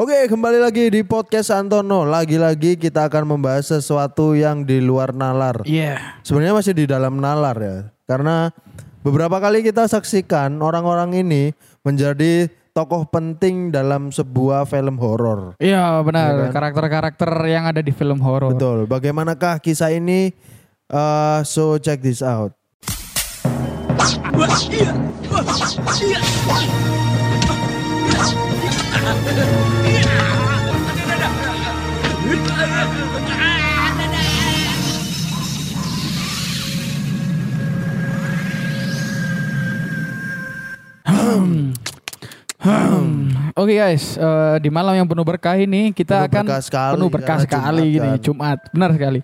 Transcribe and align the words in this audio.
Oke, 0.00 0.16
kembali 0.32 0.64
lagi 0.64 0.88
di 0.88 1.04
podcast 1.04 1.52
Antono. 1.52 2.08
Lagi-lagi 2.08 2.80
kita 2.80 3.04
akan 3.12 3.36
membahas 3.36 3.68
sesuatu 3.68 4.32
yang 4.32 4.64
di 4.64 4.80
luar 4.80 5.12
nalar. 5.12 5.60
Iya. 5.68 6.16
Sebenarnya 6.24 6.56
masih 6.56 6.72
di 6.72 6.88
dalam 6.88 7.20
nalar 7.20 7.56
ya. 7.60 7.78
Karena 8.08 8.48
beberapa 9.04 9.36
kali 9.36 9.60
kita 9.60 9.84
saksikan 9.84 10.56
orang-orang 10.64 11.20
ini 11.20 11.52
menjadi 11.84 12.48
tokoh 12.72 13.12
penting 13.12 13.68
dalam 13.68 14.08
sebuah 14.08 14.64
film 14.64 14.96
horor. 14.96 15.52
Iya 15.60 16.00
Iya 16.00 16.00
benar. 16.00 16.48
kan? 16.48 16.52
Karakter-karakter 16.56 17.30
yang 17.44 17.68
ada 17.68 17.84
di 17.84 17.92
film 17.92 18.24
horor. 18.24 18.56
Betul. 18.56 18.88
Bagaimanakah 18.88 19.60
kisah 19.60 19.92
ini? 19.92 20.32
Eh, 20.88 21.40
so 21.44 21.76
check 21.76 22.00
this 22.00 22.24
out. 22.24 22.56
Oke 43.60 43.76
guys, 43.76 44.16
eh, 44.16 44.56
di 44.64 44.72
malam 44.72 44.96
yang 44.96 45.04
penuh 45.04 45.20
berkah 45.20 45.52
ini 45.52 45.92
kita 45.92 46.24
Penuh 46.24 46.32
akan 46.32 46.44
berkah 46.48 46.62
sekali, 46.64 46.92
penuh 46.96 47.08
berkah 47.12 47.38
sekali 47.44 47.86
Jumat 47.92 47.92
gini. 47.92 48.10
Jumat, 48.24 48.58
benar 48.72 48.90
sekali. 48.96 49.20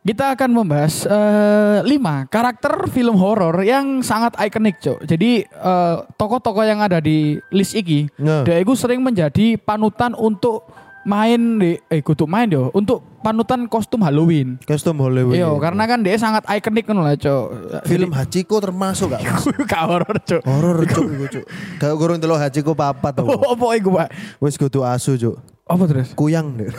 Kita 0.00 0.32
akan 0.32 0.50
membahas 0.50 1.04
eh, 1.04 1.78
lima 1.84 2.24
karakter 2.24 2.88
film 2.88 3.20
horor 3.20 3.60
yang 3.60 4.00
sangat 4.00 4.32
ikonik, 4.40 4.80
cok. 4.80 5.04
Jadi 5.04 5.44
eh, 5.44 5.96
tokoh-tokoh 6.16 6.64
yang 6.64 6.80
ada 6.80 6.98
di 6.98 7.36
list 7.52 7.76
iki, 7.76 8.08
Nah. 8.16 8.40
dia 8.40 8.56
itu 8.56 8.72
sering 8.72 8.98
menjadi 8.98 9.54
panutan 9.54 10.16
untuk 10.16 10.64
main 11.00 11.36
di 11.56 11.80
eh 11.88 12.00
kudu 12.00 12.24
main 12.24 12.44
yo 12.44 12.68
untuk 12.72 13.04
panutan 13.20 13.68
kostum 13.68 14.00
Halloween. 14.00 14.56
Kostum 14.64 14.96
Hollywood. 14.96 15.36
Iya, 15.36 15.52
karena 15.56 15.84
kan 15.84 16.00
dia 16.00 16.16
sangat 16.16 16.48
ikonik 16.48 16.88
kan 16.88 16.96
lah, 16.96 17.12
cok. 17.12 17.44
film 17.84 18.10
Hachiko 18.10 18.56
termasuk 18.56 19.08
gak? 19.12 19.20
Gak 19.68 19.82
horor, 19.84 20.16
cok. 20.16 20.42
Horor 20.48 20.80
cuk 20.86 21.06
iku 21.06 21.26
cuk. 21.28 21.44
Gak 21.76 21.92
gorong 21.92 22.16
delok 22.16 22.40
Hachiko 22.40 22.72
papat 22.72 23.20
to. 23.20 23.28
Apa 23.52 23.64
iku, 23.76 24.00
Pak? 24.00 24.08
Wis 24.40 24.56
kudu 24.56 24.80
asu 24.80 25.20
cuk. 25.20 25.36
Apa 25.70 25.84
terus? 25.86 26.08
Kuyang 26.12 26.58
deh. 26.58 26.70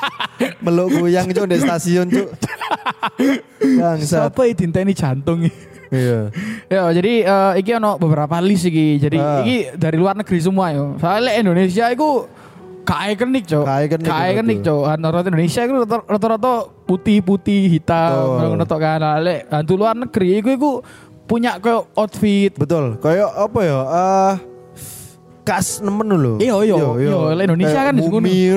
Meluk 0.64 0.90
kuyang 0.98 1.30
cuk 1.30 1.46
di 1.46 1.56
stasiun 1.56 2.10
cuk. 2.10 2.28
Bangsat. 3.78 4.28
Siapa 4.28 4.40
yang 4.44 4.56
dinteni 4.58 4.92
jantung 4.92 5.46
ini? 5.46 5.54
Iya. 5.94 6.20
Ya, 6.66 6.82
jadi 6.90 7.12
eh, 7.22 7.52
iki 7.62 7.70
ono 7.72 7.94
beberapa 7.94 8.42
list 8.42 8.66
iki. 8.66 8.98
Jadi 8.98 9.14
Ah. 9.14 9.40
iki 9.40 9.78
dari 9.78 9.94
luar 9.94 10.18
negeri 10.18 10.42
semua 10.42 10.74
yo. 10.74 10.98
Soalnya 10.98 11.38
Indonesia 11.38 11.86
iku 11.88 12.26
gak 12.82 13.14
ikonik, 13.14 13.44
Cok. 13.46 13.64
Ikonik, 13.64 14.04
Gak 14.04 14.22
ikonik, 14.34 14.58
betul. 14.58 14.68
Cok. 14.74 14.82
Rata-rata 14.90 15.26
Indonesia 15.30 15.60
iku 15.62 15.74
rata- 15.78 16.06
rata-rata 16.10 16.52
putih-putih, 16.84 17.62
hitam, 17.70 18.10
Betul. 18.10 18.48
ngono 18.58 18.64
kan. 18.66 19.00
Lek 19.22 19.40
hantu 19.48 19.72
luar 19.78 19.94
negeri 19.94 20.28
iku 20.42 20.48
iku 20.50 20.70
punya 21.24 21.62
kayak 21.62 21.86
outfit. 21.94 22.52
Betul. 22.58 22.98
Kayak 22.98 23.30
apa 23.30 23.58
ya? 23.62 23.78
Eh 23.86 24.32
kas 25.44 25.78
nemen 25.78 26.08
lho. 26.10 26.34
Iya, 26.40 26.56
iya, 26.64 26.76
iya. 26.98 27.16
Lah, 27.36 27.42
Indonesia 27.44 27.76
Kayak 27.76 27.86
kan 27.86 27.94
di 27.94 28.02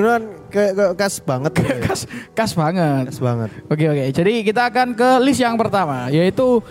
kan 0.00 0.22
kayak 0.48 0.72
kayak 0.74 0.92
kas 0.96 1.14
banget. 1.20 1.52
Kas 1.86 2.00
kas 2.32 2.52
banget. 2.56 3.04
Kas 3.12 3.20
banget. 3.20 3.50
Oke 3.68 3.84
oke, 3.84 4.04
jadi 4.10 4.32
kita 4.40 4.72
akan 4.72 4.96
ke 4.96 5.10
list 5.20 5.38
yang 5.38 5.60
pertama 5.60 6.08
yaitu 6.08 6.64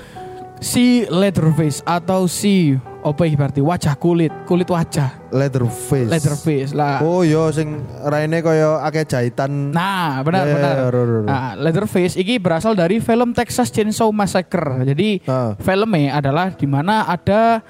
si 0.58 1.06
Leatherface 1.06 1.86
atau 1.86 2.26
si 2.26 2.74
apa 3.06 3.24
iki 3.24 3.38
berarti 3.38 3.62
wajah 3.62 3.94
kulit, 3.96 4.34
kulit 4.44 4.66
wajah. 4.66 5.30
Leatherface. 5.30 6.10
Leatherface 6.10 6.72
lah. 6.74 7.00
Oh 7.00 7.22
iya 7.22 7.54
sing 7.54 7.78
raine 8.04 8.42
kaya 8.42 8.82
akeh 8.82 9.06
jahitan. 9.06 9.70
Nah, 9.70 10.26
benar 10.26 10.44
Ya, 10.44 10.50
ya, 10.50 10.56
benar. 10.58 10.74
ro, 10.90 11.02
ro, 11.06 11.16
ro. 11.22 11.28
Nah, 11.30 11.54
Leatherface 11.56 12.18
ini 12.18 12.42
berasal 12.42 12.74
dari 12.74 12.98
film 12.98 13.32
Texas 13.32 13.70
Chainsaw 13.70 14.10
Massacre. 14.10 14.82
Jadi 14.84 15.22
Ah. 15.30 15.54
filmnya 15.56 16.18
adalah 16.18 16.50
di 16.52 16.66
mana 16.66 17.06
ada 17.06 17.62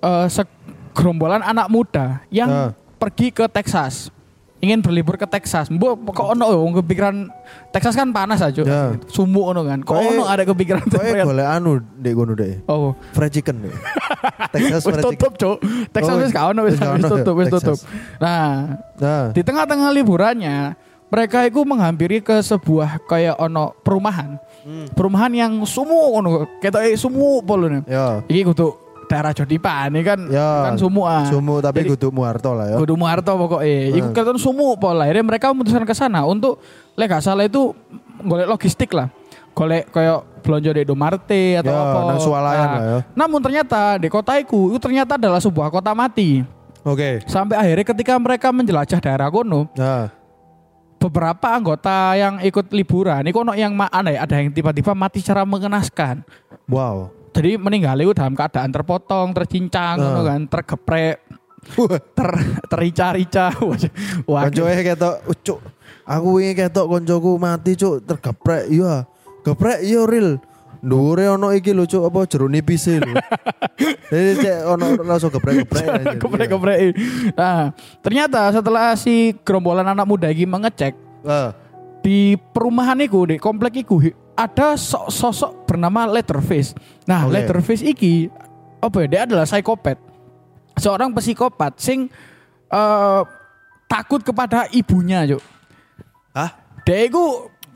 eh, 0.00 0.26
segerombolan 0.90 1.40
anak 1.40 1.66
muda 1.66 2.06
yang 2.28 2.50
Ah. 2.50 2.70
pergi 2.96 3.30
ke 3.30 3.46
Texas. 3.46 4.10
Ingin 4.60 4.84
berlibur 4.84 5.16
ke 5.16 5.24
Texas. 5.24 5.72
Mbok 5.72 6.12
kok 6.12 6.36
ono 6.36 6.44
wong 6.60 6.76
kepikiran 6.76 7.32
Texas 7.72 7.96
kan 7.96 8.12
panas 8.12 8.44
aja. 8.44 8.60
Ya. 8.60 8.92
Sumuk 9.08 9.48
ono 9.48 9.64
kan. 9.64 9.80
Kok 9.80 9.96
ono 9.96 10.28
ada 10.28 10.44
kepikiran 10.44 10.84
Kayak 10.84 11.24
golek 11.24 11.48
anu 11.48 11.70
ndek 11.96 12.12
ngono 12.12 12.32
deh. 12.34 12.60
Oh, 12.66 12.92
Fried 13.10 13.32
chicken 13.32 13.64
deh. 13.64 13.72
Texas 14.52 14.84
fried 14.84 15.00
chicken. 15.00 15.16
tutup, 15.16 15.32
Cuk. 15.34 15.56
Texas 15.88 16.12
Oh, 16.12 16.20
wis 16.20 16.28
gak 16.28 16.46
ono 16.50 16.60
wis 16.62 16.76
tutup, 16.76 17.34
wis 17.34 17.48
tutup. 17.48 17.78
Nah, 18.20 18.76
Nah, 19.00 19.32
di 19.32 19.40
tengah-tengah 19.40 19.96
liburannya 19.96 20.76
mereka 21.08 21.42
itu 21.42 21.64
menghampiri 21.64 22.20
ke 22.20 22.36
sebuah 22.38 23.00
kayak 23.02 23.40
ono 23.40 23.72
perumahan 23.80 24.36
Hmm. 24.60 24.92
perumahan 24.92 25.32
yang 25.32 25.52
sumuk 25.64 26.20
ono 26.20 26.28
kita 26.60 26.84
sumuk 26.92 27.42
polo 27.42 27.64
nih 27.66 27.80
ya. 27.88 28.20
iki 28.28 28.44
kudu 28.44 28.76
daerah 29.10 29.34
Jodipan 29.34 29.90
ini 29.90 30.06
kan 30.06 30.18
Ya. 30.30 30.70
kan 30.70 30.78
sumuk 30.78 31.02
ah 31.02 31.26
Sumu 31.26 31.58
tapi 31.58 31.82
Jadi- 31.82 31.98
kudu 31.98 32.14
Muarto 32.14 32.54
lah 32.54 32.70
ya. 32.70 32.76
kudu 32.78 32.94
Muarto 32.94 33.34
pokoknya 33.34 33.66
iku 33.90 34.06
Hmm. 34.06 34.14
kelihatan 34.14 34.38
sumuk 34.38 34.78
polo 34.78 35.02
akhirnya 35.02 35.26
mereka 35.26 35.50
memutuskan 35.50 35.82
ke 35.82 35.90
sana 35.90 36.22
untuk 36.22 36.62
lek 36.94 37.10
gak 37.10 37.20
salah 37.20 37.42
itu 37.42 37.74
golek 38.22 38.46
logistik 38.46 38.94
lah 38.94 39.10
golek 39.50 39.90
kayak 39.90 40.22
belanja 40.46 40.70
di 40.70 40.86
Domarte 40.86 41.58
atau 41.58 41.74
Ya, 41.74 41.82
apa 41.82 41.98
nang 42.06 42.18
Nah, 42.22 42.40
lah 42.40 42.54
ya. 42.54 42.98
namun 43.12 43.42
ternyata 43.42 43.98
di 43.98 44.06
kota 44.06 44.38
itu 44.38 44.78
ternyata 44.78 45.18
adalah 45.18 45.42
sebuah 45.42 45.68
kota 45.68 45.90
mati 45.90 46.46
Oke. 46.80 47.20
sampai 47.26 47.58
akhirnya 47.58 47.84
ketika 47.90 48.14
mereka 48.16 48.54
menjelajah 48.54 49.02
daerah 49.02 49.26
kono 49.28 49.66
Nah, 49.74 50.08
beberapa 50.96 51.50
anggota 51.50 52.12
yang 52.14 52.38
ikut 52.40 52.70
liburan 52.70 53.20
ini 53.20 53.32
kono 53.32 53.52
yang 53.52 53.72
aneh, 53.82 54.16
ada 54.16 54.36
yang 54.36 54.52
tiba-tiba 54.52 54.92
mati 54.92 55.18
secara 55.18 55.42
mengenaskan. 55.42 56.22
wow. 56.68 57.10
Jadi 57.30 57.56
meninggal 57.56 57.96
itu 58.02 58.12
dalam 58.12 58.34
keadaan 58.34 58.70
terpotong, 58.74 59.30
tercincang, 59.30 59.96
ngono 60.02 60.22
kan, 60.26 60.40
tergeprek, 60.50 61.22
ter 62.16 62.30
terica-rica. 62.66 63.54
Wah, 64.30 64.48
Koncoe 64.50 64.74
ketok 64.82 65.16
ucuk. 65.30 65.60
Aku 66.10 66.42
wingi 66.42 66.58
ketok 66.58 66.90
koncoku 66.90 67.38
mati 67.38 67.78
cuk 67.78 68.02
tergeprek. 68.02 68.66
Iya. 68.66 69.06
Geprek 69.46 69.78
iya 69.86 70.02
real. 70.02 70.42
Dhuwure 70.80 71.28
ono 71.36 71.52
iki 71.52 71.76
lho 71.76 71.84
cuk 71.84 72.08
apa 72.08 72.24
jero 72.24 72.48
nipise 72.48 72.98
lho. 72.98 73.12
Jadi 74.10 74.30
cek 74.42 74.58
ono 74.64 74.96
rasa 75.06 75.28
geprek-geprek. 75.28 75.86
aja. 75.86 76.14
geprek-geprek. 76.16 76.78
Nah, 77.36 77.70
ternyata 78.00 78.50
setelah 78.50 78.96
si 78.96 79.36
gerombolan 79.44 79.86
anak 79.86 80.08
muda 80.08 80.32
ini 80.32 80.48
mengecek 80.48 80.96
Ah, 81.20 81.52
di 82.00 82.32
perumahan 82.56 82.96
itu, 82.96 83.28
di 83.28 83.36
komplek 83.36 83.84
itu 83.84 84.00
ada 84.40 84.80
so- 84.80 85.12
sosok 85.12 85.68
bernama 85.68 86.08
Leatherface. 86.08 86.72
Nah, 87.04 87.28
Oke. 87.28 87.36
Leatherface 87.36 87.84
iki 87.84 88.32
apa 88.80 89.04
ya? 89.04 89.06
Dia 89.06 89.20
adalah 89.28 89.44
psikopat. 89.44 90.00
Seorang 90.80 91.12
psikopat 91.12 91.76
sing 91.76 92.08
eh, 92.72 93.22
takut 93.84 94.24
kepada 94.24 94.64
ibunya, 94.72 95.28
Cuk. 95.28 95.42
Hah? 96.32 96.56
Dia 96.88 97.04
itu 97.04 97.20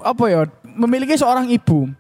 apa 0.01 0.25
ya? 0.33 0.49
Memiliki 0.65 1.15
seorang 1.15 1.53
ibu 1.53 1.93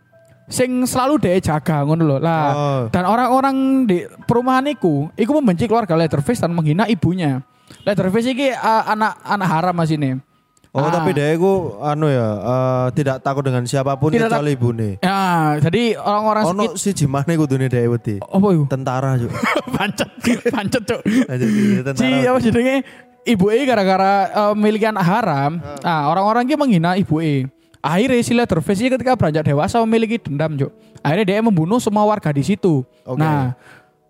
sing 0.44 0.84
selalu 0.84 1.24
dia 1.24 1.40
jaga 1.40 1.84
ngono 1.84 2.04
lho. 2.04 2.16
Lah, 2.20 2.44
Oh. 2.52 2.82
dan 2.92 3.04
orang-orang 3.08 3.56
di 3.88 4.04
perumahan 4.28 4.64
itu, 4.68 5.08
itu 5.16 5.32
membenci 5.32 5.64
keluarga 5.64 5.96
Leatherface 5.96 6.40
dan 6.40 6.52
menghina 6.52 6.84
ibunya. 6.84 7.40
Leatherface 7.84 8.32
iki 8.32 8.48
eh, 8.52 8.82
anak 8.88 9.20
anak 9.24 9.48
haram 9.48 9.74
mas 9.76 9.92
ini. 9.92 10.16
Oh, 10.74 10.82
Ah. 10.82 10.90
tapi 10.90 11.14
dia 11.14 11.30
itu 11.30 11.46
anu 11.78 12.10
ya, 12.10 12.28
eh, 12.34 12.86
tidak 12.98 13.22
takut 13.22 13.46
dengan 13.46 13.62
siapa 13.62 13.94
pun 13.94 14.10
Tidak 14.10 14.26
kecuali 14.26 14.58
ibune. 14.58 14.90
Ya, 14.98 15.54
jadi 15.62 15.94
orang-orang 15.94 16.42
Ono 16.50 16.62
sekitar 16.66 16.82
si 16.82 16.90
jimane 16.92 17.32
kudune 17.38 17.70
dhek 17.70 17.86
wedi. 17.86 18.16
apa 18.18 18.46
itu? 18.50 18.66
Tentara 18.66 19.14
cuk. 19.14 19.30
pancet, 19.78 20.10
pancet 20.50 20.82
cuk. 20.82 21.00
Aja 21.30 21.46
di 21.46 21.62
tentara. 21.78 21.94
Si 21.94 22.08
apa 22.26 22.38
jenenge? 22.42 22.76
Ibu 23.24 23.46
E 23.48 23.58
gara-gara 23.64 24.12
eh, 24.26 24.52
memiliki 24.52 24.84
anak 24.84 25.06
haram. 25.06 25.52
Nah, 25.78 26.10
orang-orang 26.10 26.42
ini 26.44 26.58
menghina 26.58 26.98
ibu 26.98 27.22
E. 27.22 27.46
Akhirnya 27.78 28.18
si 28.20 28.34
Leatherface 28.34 28.80
ini 28.80 28.90
ketika 28.90 29.14
beranjak 29.14 29.46
dewasa 29.46 29.78
memiliki 29.80 30.18
dendam, 30.18 30.58
Cuk. 30.58 30.74
Akhirnya 31.00 31.24
dia 31.24 31.38
membunuh 31.38 31.78
semua 31.78 32.02
warga 32.02 32.28
di 32.28 32.42
situ. 32.42 32.82
Oke. 33.06 33.16
Nah, 33.16 33.54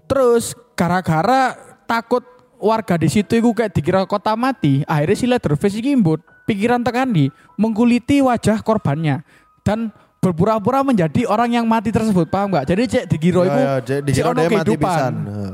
terus 0.05 0.57
gara-gara 0.73 1.53
takut 1.85 2.25
warga 2.57 2.97
di 2.97 3.07
situ 3.07 3.37
itu 3.37 3.53
kayak 3.53 3.71
dikira 3.71 4.01
kota 4.09 4.33
mati, 4.33 4.81
akhirnya 4.85 5.13
si 5.15 5.27
Leatherface 5.29 5.77
ini 5.77 5.93
imbut 5.93 6.25
pikiran 6.45 6.81
tekandi 6.85 7.33
mengkuliti 7.57 8.21
wajah 8.21 8.61
korbannya 8.61 9.25
dan 9.65 9.93
berpura-pura 10.25 10.81
menjadi 10.81 11.29
orang 11.29 11.53
yang 11.53 11.69
mati 11.69 11.93
tersebut 11.93 12.33
paham 12.33 12.49
nggak? 12.49 12.65
Jadi 12.65 12.83
cek 12.89 13.05
dikira 13.13 13.45
Ya, 13.45 13.45
itu 13.45 13.61
ya, 13.61 14.01
cek 14.09 14.25
ono 14.25 14.41
dia 14.41 14.49
mati 14.49 14.57
kehidupan. 14.57 15.11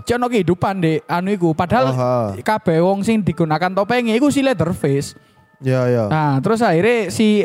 Cek 0.07 0.15
ono 0.15 0.27
kehidupan 0.31 0.75
deh 0.79 0.97
anu 1.11 1.29
iku. 1.35 1.51
Padahal 1.51 1.87
Aha. 1.91 2.39
kabeh 2.39 2.79
wong 2.79 3.03
sing 3.03 3.19
digunakan 3.27 3.75
topengnya 3.75 4.15
iku 4.15 4.31
si 4.31 4.47
Leatherface. 4.47 5.19
Ya 5.61 5.85
ya. 5.91 6.09
Nah, 6.09 6.41
terus 6.41 6.63
akhirnya 6.65 7.11
si 7.11 7.43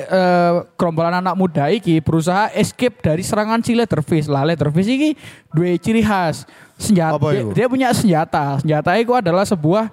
gerombolan 0.77 1.19
anak 1.19 1.36
muda 1.36 1.68
iki 1.74 2.00
berusaha 2.00 2.53
escape 2.53 3.01
dari 3.01 3.25
serangan 3.25 3.59
si 3.65 3.74
Leatherface. 3.74 4.30
Lah 4.30 4.45
Leatherface 4.45 4.88
iki 4.88 5.09
dua 5.50 5.74
ciri 5.81 6.06
khas. 6.06 6.45
Senjata 6.77 7.18
dia, 7.31 7.41
itu? 7.41 7.50
dia 7.57 7.65
punya 7.65 7.89
senjata. 7.89 8.62
Senjata 8.62 8.91
itu 9.01 9.15
adalah 9.18 9.48
sebuah 9.48 9.89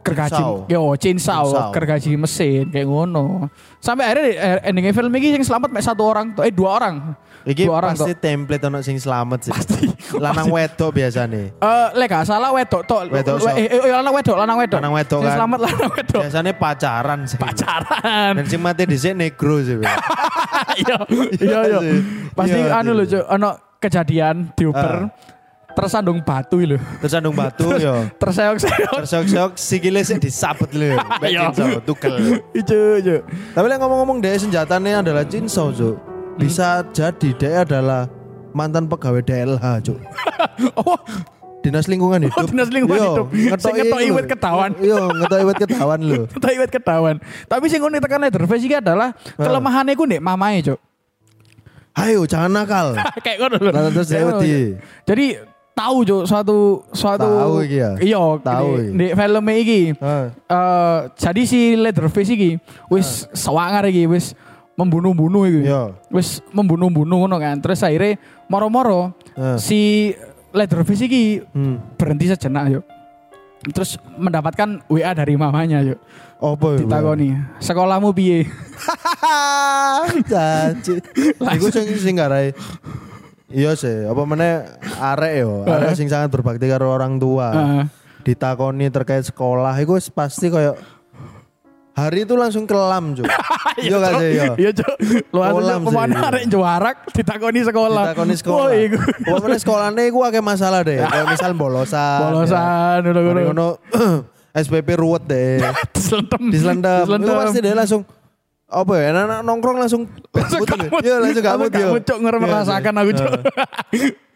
gergaji 0.00 0.32
Chainsaw. 0.32 0.64
yo 0.66 0.80
Chainsaw. 0.96 1.44
gergaji 1.70 2.16
mesin 2.16 2.72
kayak 2.72 2.88
ngono. 2.88 3.48
Sampai 3.80 4.08
akhirnya 4.08 4.28
eh, 4.32 4.68
endingnya 4.68 4.92
film 4.92 5.12
ini 5.12 5.36
yang 5.36 5.44
selamat 5.44 5.68
mek 5.68 5.84
satu 5.84 6.02
orang, 6.04 6.32
tuh, 6.32 6.42
eh 6.44 6.52
dua 6.52 6.80
orang. 6.80 7.16
Iki 7.40 7.64
dua 7.64 7.80
orang 7.80 7.96
pasti 7.96 8.12
tok. 8.12 8.20
template 8.20 8.64
ono 8.68 8.78
sing 8.84 8.96
selamat 9.00 9.38
sih. 9.48 9.52
Pasti. 9.52 9.84
Lanang 10.24 10.52
wedok 10.52 10.90
biasane. 10.92 11.56
Eh, 11.56 11.88
lek 11.96 12.08
gak 12.08 12.28
salah 12.28 12.52
wedok 12.52 12.82
tok. 12.84 13.08
Wedok, 13.08 13.36
so. 13.40 13.48
eh, 13.56 13.64
eh, 13.64 13.80
lanang 13.88 14.12
wedok, 14.12 14.36
lanang 14.36 14.58
wedok. 14.60 14.78
Lanang 14.80 14.94
wedok 14.96 15.20
kan. 15.24 15.32
selamat 15.40 15.58
lanang 15.68 15.90
wedok. 15.96 16.22
Biasanya 16.28 16.52
pacaran 16.52 17.18
sih. 17.24 17.38
Pacaran. 17.40 18.32
Dan 18.36 18.44
sing 18.44 18.60
mati 18.60 18.84
dhisik 18.84 19.16
negro 19.16 19.60
sih. 19.60 19.76
Iya, 20.70 20.96
iya, 21.40 21.60
iya. 21.66 21.78
sih. 21.82 21.98
Pasti 22.36 22.58
Iya 22.60 22.78
anu 22.78 22.90
lho, 22.94 23.04
Cuk, 23.08 23.24
ono 23.26 23.50
kejadian 23.80 24.52
di 24.54 24.64
Uber. 24.68 25.08
Tersandung 25.70 26.18
batu 26.20 26.58
lho. 26.58 26.76
Tersandung 26.98 27.32
batu 27.32 27.66
yo. 27.80 28.06
Terseok-seok. 28.16 29.00
Terseok-seok 29.00 29.50
sikile 29.54 30.02
sik 30.02 30.18
disabet 30.18 30.70
lho. 30.72 30.98
Mek 31.22 31.30
Iya. 31.30 31.48
cinsaw, 31.48 31.78
tukel. 31.80 32.42
Ijo, 32.52 32.78
ijo. 32.98 33.16
Tapi 33.54 33.66
lek 33.66 33.78
ngomong-ngomong 33.78 34.18
dia 34.18 34.34
senjatanya 34.34 35.00
adalah 35.00 35.22
cinsaw, 35.22 35.70
Cuk. 35.70 35.96
Bisa 36.36 36.82
jadi 36.90 37.30
dia 37.32 37.52
adalah 37.62 38.10
mantan 38.50 38.86
pegawai 38.86 39.22
DLH, 39.22 39.64
Cuk. 39.84 39.98
Oh, 40.74 40.96
Dinas 41.60 41.84
lingkungan 41.84 42.24
hidup. 42.24 42.32
Oh, 42.34 42.48
Dinas 42.48 42.72
Lingkungan 42.72 42.96
Yo, 42.96 43.12
Hidup. 43.28 43.60
Sing 43.60 43.76
ngetoki 43.76 44.08
lho. 44.08 44.16
wit 44.16 44.26
ketahuan. 44.26 44.70
Iya, 44.80 45.00
ngetoki 45.12 45.44
wit 45.44 45.58
ketahuan 45.60 46.00
lho. 46.00 46.22
tak 46.40 46.52
iwet 46.56 46.70
ketahuan. 46.72 47.16
Tapi 47.44 47.64
sing 47.68 47.84
unik 47.84 48.00
tekan 48.00 48.24
Leatherface 48.24 48.64
iki 48.64 48.80
adalah 48.80 49.12
kelemahannya 49.36 49.92
ku 49.92 50.08
ndek 50.08 50.24
mamae, 50.24 50.64
Cuk. 50.64 50.80
Ayo, 51.92 52.24
jangan 52.24 52.48
nakal. 52.48 52.96
Kayak 53.20 53.36
ngono 53.44 53.56
lho. 53.60 53.70
Lah, 53.70 53.92
terus. 53.92 54.08
Jadi 55.04 55.26
tahu 55.72 56.04
Cuk 56.04 56.22
suatu 56.28 56.84
suatu 56.92 57.24
Tahu 57.24 57.54
iki 57.64 57.76
ya? 57.80 57.90
Iya, 57.96 58.20
Tahu 58.38 58.68
di, 58.76 58.84
di 58.94 59.06
film 59.12 59.44
iki. 59.48 59.82
Heeh. 59.96 60.26
eh 60.44 60.98
jadi 61.16 61.42
si 61.44 61.60
Leatherface 61.74 62.32
iki 62.32 62.50
wis 62.88 63.24
sewangar 63.32 63.88
iki 63.88 64.04
wis 64.04 64.36
membunuh-bunuh 64.76 65.44
iki. 65.46 65.60
Iya. 65.68 65.96
Wis 66.08 66.44
membunuh-bunuh 66.52 67.24
ngono 67.24 67.36
kan. 67.36 67.56
Terus 67.60 67.80
akhirnya 67.80 68.20
moro-moro 68.46 69.16
Heeh. 69.34 69.56
si 69.56 69.80
Leatherface 70.50 71.06
iki 71.06 71.40
Hmm. 71.52 71.78
berhenti 71.96 72.28
sejenak 72.28 72.64
yuk. 72.70 72.84
Terus 73.60 74.00
mendapatkan 74.16 74.80
WA 74.88 75.12
dari 75.12 75.36
mamanya 75.36 75.84
yuk. 75.84 76.00
Apa 76.40 76.72
ya? 76.72 76.78
Ditakoni, 76.80 77.28
sekolahmu 77.60 78.16
piye? 78.16 78.48
Janji. 80.30 80.96
Iku 81.56 81.66
sing 81.68 81.84
sing 81.96 82.14
garai. 82.16 82.56
Iya 83.50 83.74
sih, 83.74 84.06
apa 84.06 84.22
meneh 84.22 84.62
arek 84.98 85.32
yo, 85.42 85.62
arek 85.74 85.98
sing 85.98 86.06
sangat 86.06 86.30
berbakti 86.30 86.70
karo 86.70 86.94
orang 86.94 87.18
tua. 87.18 87.50
Heeh. 87.50 87.84
Ditakoni 88.22 88.86
terkait 88.94 89.26
sekolah, 89.26 89.74
iku 89.82 89.98
wis 89.98 90.06
pasti 90.12 90.52
kayak 90.52 90.78
hari 91.98 92.22
itu 92.22 92.38
langsung 92.38 92.64
kelam, 92.64 93.18
Cuk. 93.18 93.26
Iya 93.80 93.96
gak 93.96 94.12
sih, 94.20 94.28
iya. 94.34 94.44
Iya, 94.60 94.70
Cuk. 94.76 94.96
Lu 95.32 95.40
Kolam 95.40 95.80
sih, 95.80 95.86
pemana 95.88 96.12
iya. 96.12 96.28
arek 96.28 96.42
jarak 96.52 96.96
ditakoni 97.16 97.60
sekolah. 97.64 98.04
Ditakoni 98.12 98.34
sekolah. 98.36 98.66
Oh, 98.66 98.70
iku. 98.76 98.98
Pokoknya 99.24 99.58
sekolahnya 99.62 100.02
iku 100.10 100.18
akeh 100.26 100.42
masalah 100.44 100.84
deh. 100.84 101.00
Kayak 101.00 101.26
misal 101.32 101.50
bolosan. 101.56 102.20
Bolosan 102.28 102.98
ya. 103.00 103.08
ngono-ngono. 103.08 103.30
Mari 103.32 103.42
ngono 103.48 103.68
SPP 104.66 104.88
ruwet 104.98 105.24
deh. 105.24 105.64
Diselendem. 105.96 106.42
Diselendam. 106.52 107.04
Itu 107.08 107.32
pasti 107.32 107.58
dia 107.62 107.72
langsung 107.72 108.02
apa 108.70 108.92
ya, 108.94 109.06
anak 109.12 109.40
nongkrong 109.42 109.78
langsung 109.78 110.06
Langsung 110.30 110.62
gabut 110.62 110.70
gamut. 110.88 111.00
Iya, 111.02 111.14
langsung 111.18 111.42
yo. 111.68 111.80
gamut, 111.90 112.02
Cuk, 112.06 112.18
ngerem 112.20 112.40
Iya, 112.40 112.48
iya. 112.48 112.54
aku, 112.54 112.62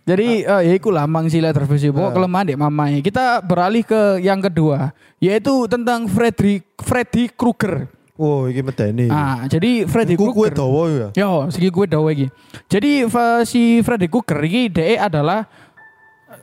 Jadi 0.00 0.28
eh, 0.42 0.60
ya 0.64 0.72
iku 0.74 0.88
lambang 0.88 1.28
si 1.28 1.38
Leatherface 1.38 1.86
Ah. 1.86 1.92
pokok 1.92 2.12
kelemahan 2.12 2.44
dek 2.48 2.58
mamanya. 2.58 2.98
Kita 2.98 3.24
beralih 3.40 3.84
ke 3.84 4.18
yang 4.18 4.40
kedua, 4.40 4.90
yaitu 5.16 5.68
tentang 5.68 6.08
Freddy 6.08 6.64
Freddy 6.74 7.28
Krueger. 7.30 7.86
Oh, 8.16 8.44
iki 8.44 8.60
medeni. 8.60 9.08
Ah, 9.08 9.44
jadi 9.44 9.84
Freddy 9.84 10.12
Krueger. 10.12 10.52
dawa 10.52 10.82
ya. 10.88 11.08
Yo, 11.14 11.48
segi 11.48 11.68
gue 11.68 11.86
dawa 11.86 12.08
iki. 12.10 12.26
Jadi 12.66 13.06
si 13.44 13.80
Freddy 13.80 14.08
Krueger 14.08 14.40
iki 14.42 14.62
DE 14.68 14.96
adalah 14.96 15.48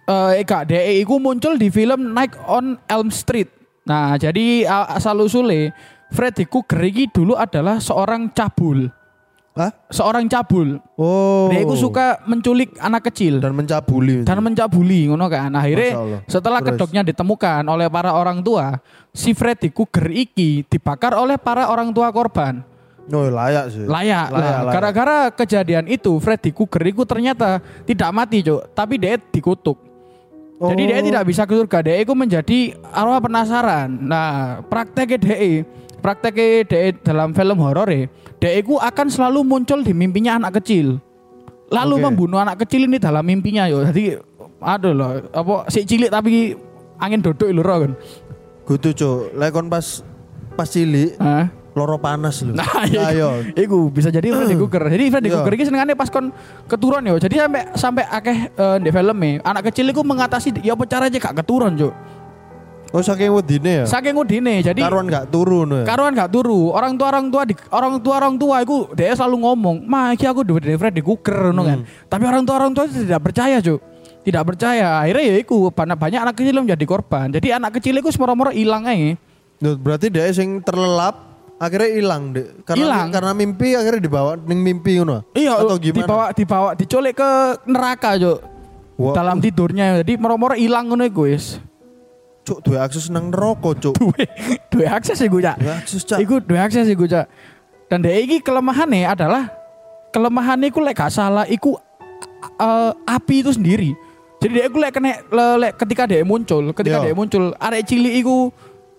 eh 0.06 0.42
gak 0.42 0.70
DE 0.70 1.02
iku 1.02 1.20
muncul 1.20 1.54
di 1.54 1.68
film 1.68 2.14
Night 2.14 2.34
on 2.46 2.78
Elm 2.88 3.10
Street. 3.10 3.50
Nah, 3.84 4.16
jadi 4.16 4.64
asal 4.68 5.20
usule 5.20 5.70
Freddy 6.08 6.48
Krueger 6.48 6.82
iki 6.88 7.12
dulu 7.12 7.36
adalah 7.36 7.78
seorang 7.78 8.32
cabul. 8.32 8.88
Hah? 9.58 9.74
Seorang 9.90 10.30
cabul. 10.30 10.78
Oh. 10.94 11.50
Dia 11.50 11.66
iku 11.66 11.74
suka 11.74 12.22
menculik 12.30 12.78
anak 12.78 13.10
kecil 13.10 13.42
dan 13.42 13.58
mencabuli. 13.58 14.22
dan 14.22 14.38
mencabuli 14.38 15.10
ngono 15.10 15.26
kan. 15.26 15.50
Akhirnya 15.58 16.22
setelah 16.30 16.62
Terus? 16.62 16.78
kedoknya 16.78 17.02
ditemukan 17.02 17.66
oleh 17.66 17.90
para 17.90 18.14
orang 18.14 18.46
tua, 18.46 18.78
si 19.10 19.34
Freddy 19.34 19.74
Krueger 19.74 20.14
iki 20.14 20.62
dibakar 20.70 21.18
oleh 21.18 21.42
para 21.42 21.74
orang 21.74 21.90
tua 21.90 22.14
korban. 22.14 22.62
Oh, 23.08 23.24
layak 23.34 23.72
sih. 23.72 23.88
Layak, 23.88 24.30
Layak, 24.30 24.60
lah. 24.68 24.74
Gara-gara 24.78 25.18
kejadian 25.34 25.88
itu 25.90 26.12
Freddy 26.22 26.54
Krueger 26.54 26.94
itu 26.94 27.02
ternyata 27.08 27.58
tidak 27.88 28.10
mati, 28.14 28.44
Cuk, 28.46 28.62
tapi 28.76 29.00
dia 29.02 29.18
dikutuk. 29.18 29.80
Jadi 30.58 30.84
dia 30.90 31.00
Oh. 31.00 31.06
tidak 31.06 31.24
bisa 31.26 31.46
ke 31.46 31.54
surga. 31.54 31.80
Dia 31.86 31.98
itu 32.02 32.14
menjadi 32.18 32.74
arwah 32.90 33.22
penasaran. 33.22 33.90
Nah, 33.94 34.60
prakteknya 34.66 35.18
dia, 35.18 35.64
prakteknya 36.00 36.64
dia 36.68 36.94
dalam 37.02 37.34
film 37.34 37.58
horor 37.60 37.90
ya, 37.90 38.06
itu 38.54 38.78
akan 38.78 39.08
selalu 39.10 39.44
muncul 39.44 39.82
di 39.82 39.94
mimpinya 39.94 40.38
anak 40.38 40.62
kecil. 40.62 41.02
Lalu 41.68 41.96
Oke. 42.00 42.04
membunuh 42.08 42.40
anak 42.40 42.64
kecil 42.64 42.88
ini 42.88 42.96
dalam 42.96 43.24
mimpinya 43.28 43.68
yo. 43.68 43.84
Jadi 43.84 44.16
aduh 44.64 44.94
loh, 44.96 45.20
apa 45.36 45.68
si 45.68 45.84
cilik 45.84 46.08
tapi 46.08 46.56
angin 46.98 47.20
dodok 47.22 47.50
lho 47.52 47.64
kan. 47.64 47.92
Kudu, 48.68 48.92
Cuk. 48.92 49.32
Lek 49.36 49.52
kon 49.56 49.72
pas 49.72 50.04
pas 50.60 50.68
cilik 50.68 51.16
Hah? 51.20 51.48
loro 51.76 51.96
panas 52.00 52.44
lho. 52.44 52.56
Nah. 52.60 52.68
Ayo. 52.84 53.44
Iku 53.56 53.92
bisa 53.92 54.12
jadi 54.12 54.32
Freddy 54.32 54.56
Krueger. 54.56 54.84
Jadi 54.92 55.04
Freddy 55.12 55.28
Iya. 55.32 55.36
Krueger 55.40 55.54
iki 55.56 55.66
senengane 55.68 55.94
pas 55.96 56.12
kon 56.12 56.32
keturun 56.68 57.04
yo. 57.04 57.16
Jadi 57.20 57.36
sampai 57.40 57.62
sampai 57.76 58.04
akeh 58.08 58.38
eh, 58.52 58.78
di 58.84 58.90
filmnya 58.92 59.44
anak 59.44 59.72
kecil 59.72 59.88
iku 59.92 60.04
mengatasi 60.04 60.64
ya 60.64 60.76
apa 60.76 60.84
caranya 60.88 61.18
gak 61.20 61.36
keturun, 61.44 61.76
Cuk. 61.80 61.94
Oh, 62.96 63.04
saking 63.04 63.32
wedine 63.36 63.84
ya. 63.84 63.86
Saking 63.86 64.16
udine. 64.16 64.64
Jadi 64.64 64.80
Karuan 64.80 65.12
gak 65.12 65.28
turun 65.28 65.68
ya. 65.70 65.84
karuan 65.84 66.16
gak 66.16 66.32
turu. 66.32 66.72
Orang 66.72 66.96
tua 66.96 67.08
orang 67.12 67.28
tua 67.28 67.42
di, 67.44 67.54
orang 67.70 68.00
tua 68.00 68.14
orang 68.24 68.36
tua 68.40 68.56
iku 68.64 68.78
dia 68.96 69.12
selalu 69.12 69.44
ngomong, 69.44 69.76
"Ma, 69.84 70.16
iki 70.16 70.24
aku 70.24 70.48
duwe 70.48 70.64
Freddy 70.80 71.04
Krueger 71.04 71.52
ngono 71.52 71.68
kan." 71.68 71.80
Tapi 72.08 72.24
orang 72.24 72.44
tua 72.48 72.56
orang 72.64 72.72
tua 72.72 72.88
itu 72.88 73.04
tidak 73.04 73.22
percaya, 73.28 73.60
Cuk. 73.60 73.80
Tidak 74.24 74.44
percaya. 74.44 75.04
Akhirnya 75.04 75.24
ya 75.24 75.36
iku 75.40 75.72
banyak 75.72 75.96
banyak 76.00 76.20
anak 76.20 76.36
kecil 76.36 76.52
yang 76.56 76.66
menjadi 76.68 76.86
korban. 76.88 77.28
Jadi 77.32 77.48
anak 77.52 77.80
kecil 77.80 77.96
iku 78.00 78.12
semoro-moro 78.12 78.52
ilang 78.52 78.88
ae. 78.88 79.16
Duh, 79.60 79.76
berarti 79.76 80.08
dia 80.12 80.28
sing 80.32 80.60
terlelap 80.64 81.16
akhirnya 81.58 81.90
hilang 81.92 82.36
deh. 82.36 82.48
Karena 82.64 82.84
Hilang. 82.88 83.08
karena 83.12 83.32
mimpi 83.34 83.74
akhirnya 83.74 84.02
dibawa 84.04 84.36
ning 84.36 84.60
mimpi 84.64 85.00
ngono. 85.00 85.28
Iya, 85.34 85.60
Atau 85.60 85.80
gimana? 85.80 85.98
dibawa 86.04 86.26
dibawa 86.36 86.70
diculik 86.76 87.16
ke 87.20 87.30
neraka, 87.68 88.20
Cuk. 88.20 88.40
Wah. 88.98 89.14
Dalam 89.16 89.38
tidurnya. 89.40 90.02
Jadi 90.04 90.20
moro-moro 90.20 90.56
ilang 90.56 90.88
ngono 90.92 91.08
wis. 91.24 91.60
Cuk, 92.48 92.64
duwe 92.64 92.80
akses 92.80 93.12
nang 93.12 93.28
neraka, 93.28 93.76
Cuk. 93.76 94.00
Duwe 94.02 94.24
duwe 94.72 94.88
akses 94.88 95.20
iku, 95.20 95.44
Cak. 95.44 95.60
Duwe 95.60 95.74
akses, 95.76 96.02
Cak. 96.02 96.18
Iku 96.24 96.40
duwe 96.40 96.60
akses 96.64 96.88
iku, 96.88 97.04
Cak. 97.04 97.28
Dan 97.92 98.00
dia 98.00 98.16
iki 98.16 98.40
kelemahannya 98.40 99.04
adalah 99.04 99.52
kelemahannya 100.10 100.72
iku 100.72 100.80
lek 100.80 100.96
gak 100.96 101.12
salah 101.12 101.44
iku 101.44 101.76
eh, 102.56 102.92
api 103.04 103.44
itu 103.44 103.52
sendiri. 103.52 103.92
Jadi 104.40 104.52
dia 104.54 104.64
iku 104.66 104.80
lek 104.80 104.92
kena 104.92 105.20
le- 105.20 105.58
lek 105.60 105.72
ketika 105.76 106.08
dia 106.08 106.24
muncul, 106.24 106.72
ketika 106.72 107.04
dia 107.04 107.12
muncul, 107.12 107.52
arek 107.58 107.84
cilik 107.84 108.16
iku 108.18 108.52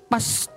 pas 0.09 0.49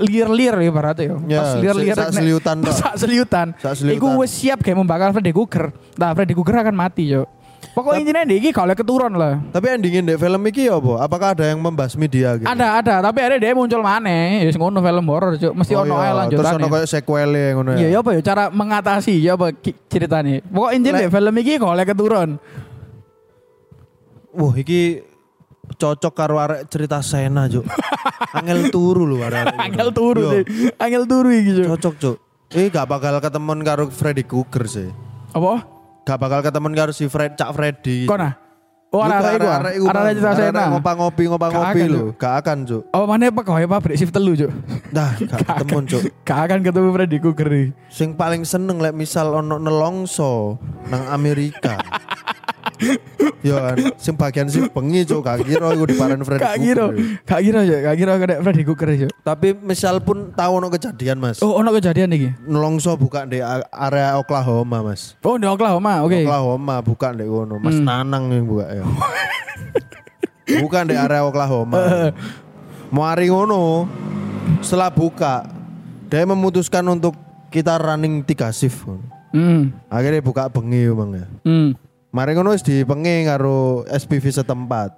liar-liar 0.00 0.56
ya 0.56 0.66
ibaratnya 0.66 1.04
ya. 1.28 1.38
Pas 1.40 1.50
liar-liar 1.58 1.96
sak 1.98 2.12
seliutan 2.16 2.56
sak 2.80 2.94
seliutan. 2.96 3.46
Sak 3.58 3.74
seliutan. 3.76 3.96
Iku 3.98 4.06
wis 4.18 4.32
siap 4.32 4.62
kayak 4.62 4.78
membakar 4.78 5.12
Freddy 5.12 5.30
Krueger. 5.30 5.68
Nah, 6.00 6.14
Freddy 6.14 6.32
Krueger 6.32 6.56
akan 6.62 6.74
mati, 6.74 7.10
yo. 7.10 7.28
Pokoknya 7.70 8.02
intinya 8.02 8.22
iki 8.34 8.50
kalau 8.50 8.74
keturun 8.74 9.14
lah. 9.14 9.38
Tapi 9.54 9.66
endingin 9.70 10.02
deh 10.02 10.18
film 10.18 10.42
iki 10.48 10.66
ya 10.66 10.80
apa? 10.80 11.06
Apakah 11.06 11.28
ada 11.38 11.44
yang 11.46 11.62
membasmi 11.62 12.10
dia 12.10 12.34
gitu? 12.34 12.48
Ada 12.48 12.82
ada, 12.82 12.94
tapi 13.04 13.18
ada 13.22 13.36
dia 13.38 13.54
muncul 13.54 13.78
mana? 13.84 14.42
Ya 14.42 14.50
ngono 14.50 14.82
film 14.82 15.04
horor, 15.06 15.38
Cuk. 15.38 15.52
Mesti 15.54 15.72
Oh 15.78 15.86
ono 15.86 15.94
iya, 16.00 16.10
ae 16.26 16.34
Terus 16.34 16.50
ono 16.56 16.66
kayak 16.66 16.88
sequelnya 16.88 17.44
ngono 17.54 17.70
Iya, 17.78 17.86
ya. 17.86 17.88
ya 17.94 17.98
apa 18.02 18.10
ya 18.16 18.20
cara 18.26 18.44
mengatasi 18.50 19.14
ya 19.22 19.38
apa 19.38 19.54
ceritanya. 19.86 20.42
Pokok 20.50 20.70
intinya 20.74 20.98
deh 21.04 21.10
film 21.12 21.34
iki 21.38 21.54
kalau 21.60 21.78
keturun. 21.78 22.30
Wah, 24.30 24.54
iki 24.54 25.02
cocok 25.78 26.12
karo 26.14 26.36
arek 26.42 26.66
cerita 26.70 26.98
Sena, 27.02 27.46
Cuk. 27.46 27.66
Angel 28.38 28.70
turu 28.74 29.06
lho 29.06 29.22
arek. 29.22 29.46
Angel 29.58 29.88
turu 29.94 30.20
deh. 30.38 30.44
Angel 30.80 31.04
turu 31.06 31.28
iki, 31.30 31.50
Cuk. 31.62 31.66
Cocok, 31.76 31.94
Cuk. 31.98 32.16
Eh 32.50 32.66
gak 32.66 32.90
bakal 32.90 33.14
ketemuan 33.22 33.62
karo 33.62 33.86
Freddy 33.94 34.26
Krueger 34.26 34.66
sih. 34.66 34.90
Apa? 35.30 35.79
Gak 36.10 36.18
bakal 36.18 36.42
ketemuan 36.42 36.74
karo 36.74 36.90
si 36.90 37.06
Fred 37.06 37.38
Cak 37.38 37.54
Freddy. 37.54 38.02
Kona. 38.02 38.34
Oh, 38.90 38.98
Lu 38.98 39.06
iku. 39.06 39.14
ah? 39.14 39.30
arek-arek 39.30 39.74
iku, 39.78 39.84
Arah-arah 39.86 40.02
Bang. 40.02 40.14
cerita 40.18 40.30
Arek-arek 40.34 40.50
Sena. 40.50 40.64
Ngopa-ngopi, 40.74 41.22
ngopa-ngopi 41.30 41.62
Gak 41.62 41.78
akan, 41.78 41.94
lho. 41.94 42.04
Gak 42.18 42.34
akan, 42.42 42.56
Cuk. 42.66 42.82
Oh, 42.90 43.04
mana 43.06 43.30
pegawai 43.30 43.66
pabrik 43.70 43.94
shift 43.94 44.10
telu, 44.10 44.32
Cuk. 44.34 44.50
Dah, 44.90 45.14
gak 45.14 45.38
ketemuan, 45.46 45.84
Cuk. 45.86 46.02
Gak 46.26 46.38
akan 46.42 46.58
ketemu 46.66 46.88
Freddy 46.90 47.16
Krueger. 47.22 47.48
iki. 47.48 47.66
Sing 47.86 48.18
paling 48.18 48.42
seneng 48.42 48.82
lek 48.82 48.90
misal 48.90 49.30
ono 49.30 49.62
nelongso 49.62 50.58
nang 50.90 51.06
Amerika. 51.06 51.78
Yo 53.40 53.56
kan, 53.56 53.76
sing 53.96 54.14
bagian 54.16 54.48
sing 54.48 54.68
bengi 54.68 55.04
cuk, 55.04 55.20
gak 55.24 55.44
kira 55.44 55.72
iku 55.72 55.84
diparan 55.88 56.20
Freddy. 56.24 56.44
Gak 56.44 56.56
kira, 56.60 56.84
gak 57.24 57.40
kira 57.40 57.60
ya, 57.64 57.78
gak 57.84 57.96
kira 57.96 58.12
kena 58.20 58.34
Freddy 58.44 58.62
Krueger 58.64 58.88
ya. 58.96 59.08
Tapi 59.20 59.52
misal 59.56 60.00
pun 60.00 60.32
tahu 60.32 60.60
ono 60.60 60.68
kejadian 60.68 61.20
Mas. 61.20 61.40
Oh, 61.40 61.56
ono 61.56 61.72
kejadian 61.72 62.12
iki. 62.12 62.28
Nelongso 62.44 62.96
buka 62.96 63.24
di 63.24 63.40
area 63.68 64.16
Oklahoma 64.16 64.84
Mas. 64.84 65.16
Oh, 65.20 65.36
di 65.36 65.44
Oklahoma, 65.44 66.04
oke. 66.04 66.24
Oklahoma 66.24 66.74
bukan 66.80 67.12
di 67.16 67.24
kono. 67.28 67.56
Mas 67.60 67.76
Hmm. 67.80 67.86
Nanang 67.88 68.28
yang 68.32 68.44
buka 68.44 68.66
ya. 68.68 68.84
bukan 70.60 70.82
di 70.88 70.96
area 70.96 71.24
Oklahoma. 71.24 72.12
Mau 72.90 73.04
hari 73.06 73.30
ngono. 73.30 73.86
Setelah 74.60 74.90
buka, 74.90 75.46
dia 76.10 76.26
memutuskan 76.26 76.82
untuk 76.90 77.14
kita 77.48 77.78
running 77.78 78.20
tiga 78.26 78.50
shift. 78.50 78.82
Hmm. 79.30 79.70
Akhirnya 79.86 80.20
buka 80.20 80.50
bengi 80.50 80.90
bang 80.90 81.10
ya. 81.14 81.26
Hmm. 81.46 81.70
Mari 82.10 82.34
ngono 82.34 82.50
wis 82.50 82.66
dipengi 82.66 83.22
karo 83.22 83.86
SPV 83.86 84.42
setempat. 84.42 84.90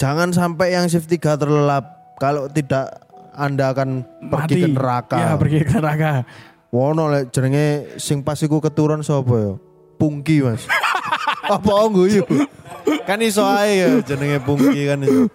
Jangan 0.00 0.32
sampai 0.32 0.72
yang 0.72 0.88
shift 0.88 1.04
3 1.04 1.36
terlelap. 1.36 2.16
Kalau 2.16 2.48
tidak 2.48 3.04
Anda 3.36 3.76
akan 3.76 4.02
pergi 4.32 4.64
ke 4.64 4.68
neraka. 4.72 5.16
Ya, 5.20 5.30
pergi 5.36 5.60
ke 5.62 5.76
neraka. 5.76 6.24
Wono 6.72 7.12
lek 7.12 7.28
jenenge 7.30 7.96
sing 8.00 8.24
pas 8.24 8.40
iku 8.40 8.64
keturun 8.64 9.04
sapa 9.04 9.36
ya? 9.36 9.52
Pungki, 10.00 10.40
Mas. 10.40 10.64
Apa 11.54 11.88
guyu? 11.92 12.24
Kan 13.04 13.20
iso 13.20 13.44
ae 13.44 13.84
ya 13.84 13.88
jenenge 14.04 14.40
Pungki 14.40 14.88
kan 14.88 15.04
iso. 15.04 15.28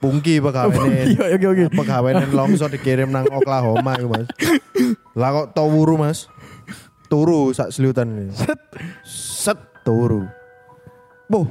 Pungki 0.00 0.40
pegawene. 0.40 1.12
Iya, 1.12 1.36
oke 1.36 1.46
oke. 1.52 1.64
Pegawene 1.76 2.24
longso 2.32 2.64
dikirim 2.72 3.12
nang 3.12 3.28
Oklahoma 3.28 4.00
iku, 4.00 4.08
Mas. 4.08 4.28
Lah 5.12 5.28
kok 5.36 5.52
tawuru, 5.52 6.00
Mas? 6.00 6.32
Turu 7.12 7.52
sak 7.52 7.68
selutan 7.76 8.08
ini. 8.08 8.32
Set. 8.32 8.60
Set 9.04 9.69
turu. 9.82 10.26
Boh, 11.30 11.46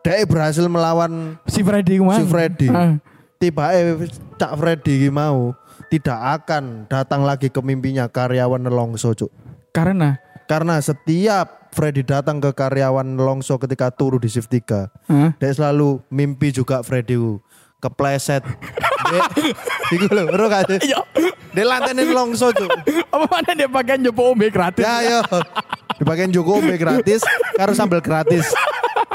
dia 0.00 0.24
berhasil 0.24 0.64
melawan 0.64 1.36
Si 1.44 1.60
Freddy 1.60 2.00
ke 2.00 2.04
mana? 2.04 2.20
si 2.20 2.24
Freddy. 2.24 2.68
Ah. 2.72 2.96
Tiba 3.40 3.72
eh 3.72 3.96
Cak 4.36 4.52
Freddy 4.56 5.08
mau 5.08 5.56
tidak 5.88 6.44
akan 6.44 6.84
datang 6.86 7.24
lagi 7.24 7.48
ke 7.48 7.60
mimpinya 7.64 8.04
karyawan 8.06 8.60
Nelongso, 8.60 9.16
Cuk. 9.16 9.32
Karena 9.72 10.20
Karena 10.44 10.76
setiap 10.82 11.70
Freddy 11.70 12.02
datang 12.02 12.42
ke 12.42 12.50
karyawan 12.50 13.06
Nelongso 13.06 13.54
ketika 13.56 13.88
turu 13.94 14.18
di 14.18 14.26
shift 14.26 14.50
3, 14.50 14.90
Hah? 15.08 15.30
dia 15.38 15.50
selalu 15.54 16.02
mimpi 16.10 16.50
juga 16.50 16.82
Freddy 16.82 17.16
kepleset. 17.80 18.44
Iku 19.94 20.06
lho, 20.10 20.24
ero 20.30 20.46
gak 20.46 20.62
sih? 20.70 20.78
Iya. 20.90 21.00
Dia 21.50 21.64
lantene 21.66 22.02
Nelongso, 22.06 22.54
Cuk. 22.54 22.70
Apa 23.10 23.24
mana 23.26 23.50
dia 23.58 23.66
pakai 23.66 23.98
nyoba 23.98 24.22
ombe 24.22 24.46
gratis? 24.48 24.86
Ya 24.86 24.96
yo. 25.02 25.20
Dipakein 25.98 26.30
Joko 26.32 26.62
ombe 26.62 26.78
gratis 26.78 27.20
karo 27.58 27.74
sambal 27.74 28.00
gratis. 28.00 28.48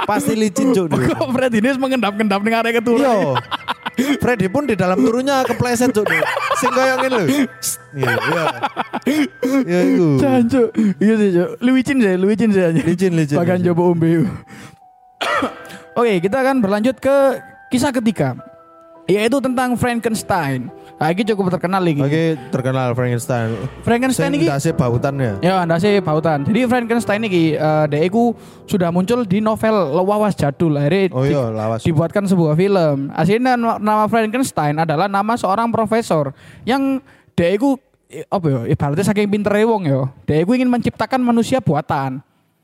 Pasti 0.06 0.36
licin, 0.36 0.75
Cuk. 0.75 0.92
Kok 0.92 1.30
Freddy 1.32 1.64
ini 1.64 1.74
mengendap-endap 1.80 2.40
ning 2.44 2.54
arek 2.54 2.84
keturun. 2.84 3.02
Iya. 3.02 3.40
Freddy 3.96 4.52
pun 4.52 4.68
di 4.68 4.75
dalam 4.75 5.00
turunnya 5.00 5.48
kepleset 5.48 5.96
cuk. 5.96 6.04
Sing 6.60 6.72
koyo 6.75 7.00
ngene 7.00 7.16
lho. 7.16 7.25
Iya, 7.96 8.12
iya. 8.12 8.44
Ya 9.64 9.80
iku. 9.88 10.08
Jancuk. 10.20 10.70
Iya 11.00 11.14
sih, 11.16 11.30
Cuk. 11.32 11.50
Luicin 11.64 11.98
sih, 12.04 12.14
luicin 12.20 12.50
sih. 12.52 12.64
Licin 12.84 13.12
licin. 13.16 13.38
Licin. 13.40 13.64
coba 13.72 13.82
ombe. 13.96 14.28
Oke, 16.00 16.14
kita 16.20 16.44
akan 16.44 16.60
berlanjut 16.60 17.00
ke 17.00 17.40
kisah 17.72 17.96
ketiga. 17.96 18.36
Yaitu 19.05 19.38
tentang 19.38 19.77
Frankenstein. 19.77 20.74
Nah, 20.95 21.12
ini 21.12 21.27
cukup 21.27 21.51
terkenal 21.51 21.83
lagi. 21.83 22.00
Oke, 22.00 22.24
terkenal 22.50 22.95
Frankenstein. 22.95 23.53
Frankenstein 23.83 24.31
ini 24.33 24.47
ndase 24.47 24.71
bautan 24.71 25.13
ya. 25.19 25.33
Ya, 25.43 25.55
anda 25.62 25.75
sih 25.75 26.00
pautan. 26.00 26.41
Jadi 26.47 26.65
Frankenstein 26.65 27.21
ini 27.21 27.53
uh, 27.53 27.85
dia 27.85 28.01
iku 28.01 28.31
sudah 28.63 28.89
muncul 28.89 29.27
di 29.27 29.43
novel 29.43 29.75
Lawas 29.93 30.33
Jadul. 30.33 30.79
Akhirnya 30.79 31.12
Oh 31.12 31.21
iya, 31.21 31.51
lawas. 31.51 31.83
dibuatkan 31.83 32.25
sebuah 32.25 32.55
film. 32.55 33.12
Aslinya 33.12 33.53
na- 33.53 33.77
nama 33.77 34.07
Frankenstein 34.07 34.79
adalah 34.79 35.05
nama 35.05 35.35
seorang 35.35 35.69
profesor 35.69 36.31
yang 36.63 37.03
i- 38.07 38.25
apa 38.25 38.45
ya? 38.47 38.59
Ibaratnya 38.71 39.03
saking 39.03 39.27
pintere 39.27 39.67
wong 39.67 39.83
ya. 39.85 40.07
Dia 40.24 40.41
iku 40.41 40.55
ingin 40.55 40.71
menciptakan 40.71 41.19
manusia 41.19 41.59
buatan. 41.59 42.24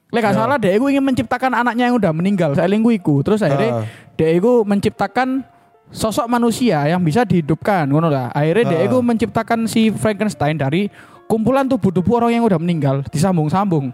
Lek 0.10 0.24
gak 0.24 0.34
Ya. 0.34 0.40
salah 0.40 0.56
dia 0.56 0.72
iku 0.74 0.88
ingin 0.88 1.04
menciptakan 1.04 1.52
anaknya 1.52 1.92
yang 1.92 2.00
udah 2.00 2.16
meninggal. 2.16 2.56
Saya 2.56 2.66
iku. 2.90 3.20
Terus 3.22 3.44
akhirnya 3.44 3.84
Ah. 3.84 3.86
dia 4.16 4.32
iku 4.32 4.64
menciptakan 4.64 5.44
sosok 5.92 6.26
manusia 6.26 6.88
yang 6.88 7.04
bisa 7.04 7.28
dihidupkan 7.28 7.86
ngono 7.86 8.08
lah. 8.08 8.32
Akhirnya 8.32 8.76
dia 8.76 8.80
Ah. 8.82 8.88
iku 8.88 9.04
menciptakan 9.04 9.68
si 9.68 9.92
Frankenstein 9.92 10.56
dari 10.56 10.88
kumpulan 11.28 11.68
tubuh-tubuh 11.68 12.24
orang 12.24 12.40
yang 12.40 12.44
udah 12.48 12.60
meninggal 12.60 13.04
disambung-sambung. 13.12 13.92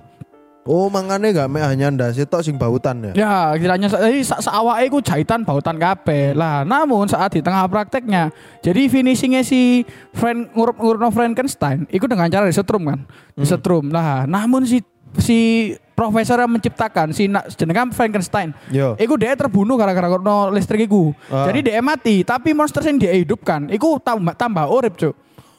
Oh, 0.67 0.91
mangane 0.91 1.31
gak 1.31 1.47
mek 1.47 1.63
hanya 1.63 1.87
ndase 1.87 2.27
tok 2.27 2.43
sing 2.43 2.59
bautan 2.59 2.99
ya. 2.99 3.11
Ya, 3.15 3.33
kiranya 3.55 3.87
jadi 3.87 4.19
sa 4.19 4.43
saawake 4.43 4.91
iku 4.91 4.99
jahitan 4.99 5.47
bautan 5.47 5.79
kabeh. 5.79 6.35
Lah, 6.35 6.67
namun 6.67 7.07
saat 7.07 7.31
di 7.31 7.39
tengah 7.39 7.63
prakteknya, 7.71 8.35
jadi 8.59 8.91
finishingnya 8.91 9.47
si 9.47 9.87
Frank 10.11 10.51
ngurup 10.51 10.75
ngurupno 10.75 11.07
Frankenstein 11.07 11.87
iku 11.87 12.11
dengan 12.11 12.27
cara 12.27 12.51
disetrum 12.51 12.83
kan. 12.83 12.99
Disetrum. 13.39 13.95
Lah, 13.95 14.27
namun 14.27 14.67
si 14.67 14.83
si 15.19 15.73
profesor 15.91 16.37
yang 16.37 16.51
menciptakan 16.51 17.09
si 17.09 17.25
jenenge 17.57 17.89
Frankenstein. 17.91 18.53
Yo. 18.69 18.93
Iku 18.95 19.17
dia 19.17 19.33
terbunuh 19.33 19.73
gara-gara 19.73 20.07
kono 20.07 20.53
listrik 20.53 20.85
iku. 20.85 21.09
Ah. 21.27 21.49
Jadi 21.49 21.73
dia 21.73 21.81
mati, 21.81 22.21
tapi 22.21 22.53
monster 22.53 22.85
yang 22.85 22.97
dia 22.97 23.13
hidupkan 23.13 23.65
iku 23.69 23.97
tambah 23.97 24.37
tambah 24.37 24.69
urip, 24.69 24.93
Cuk. 24.93 25.15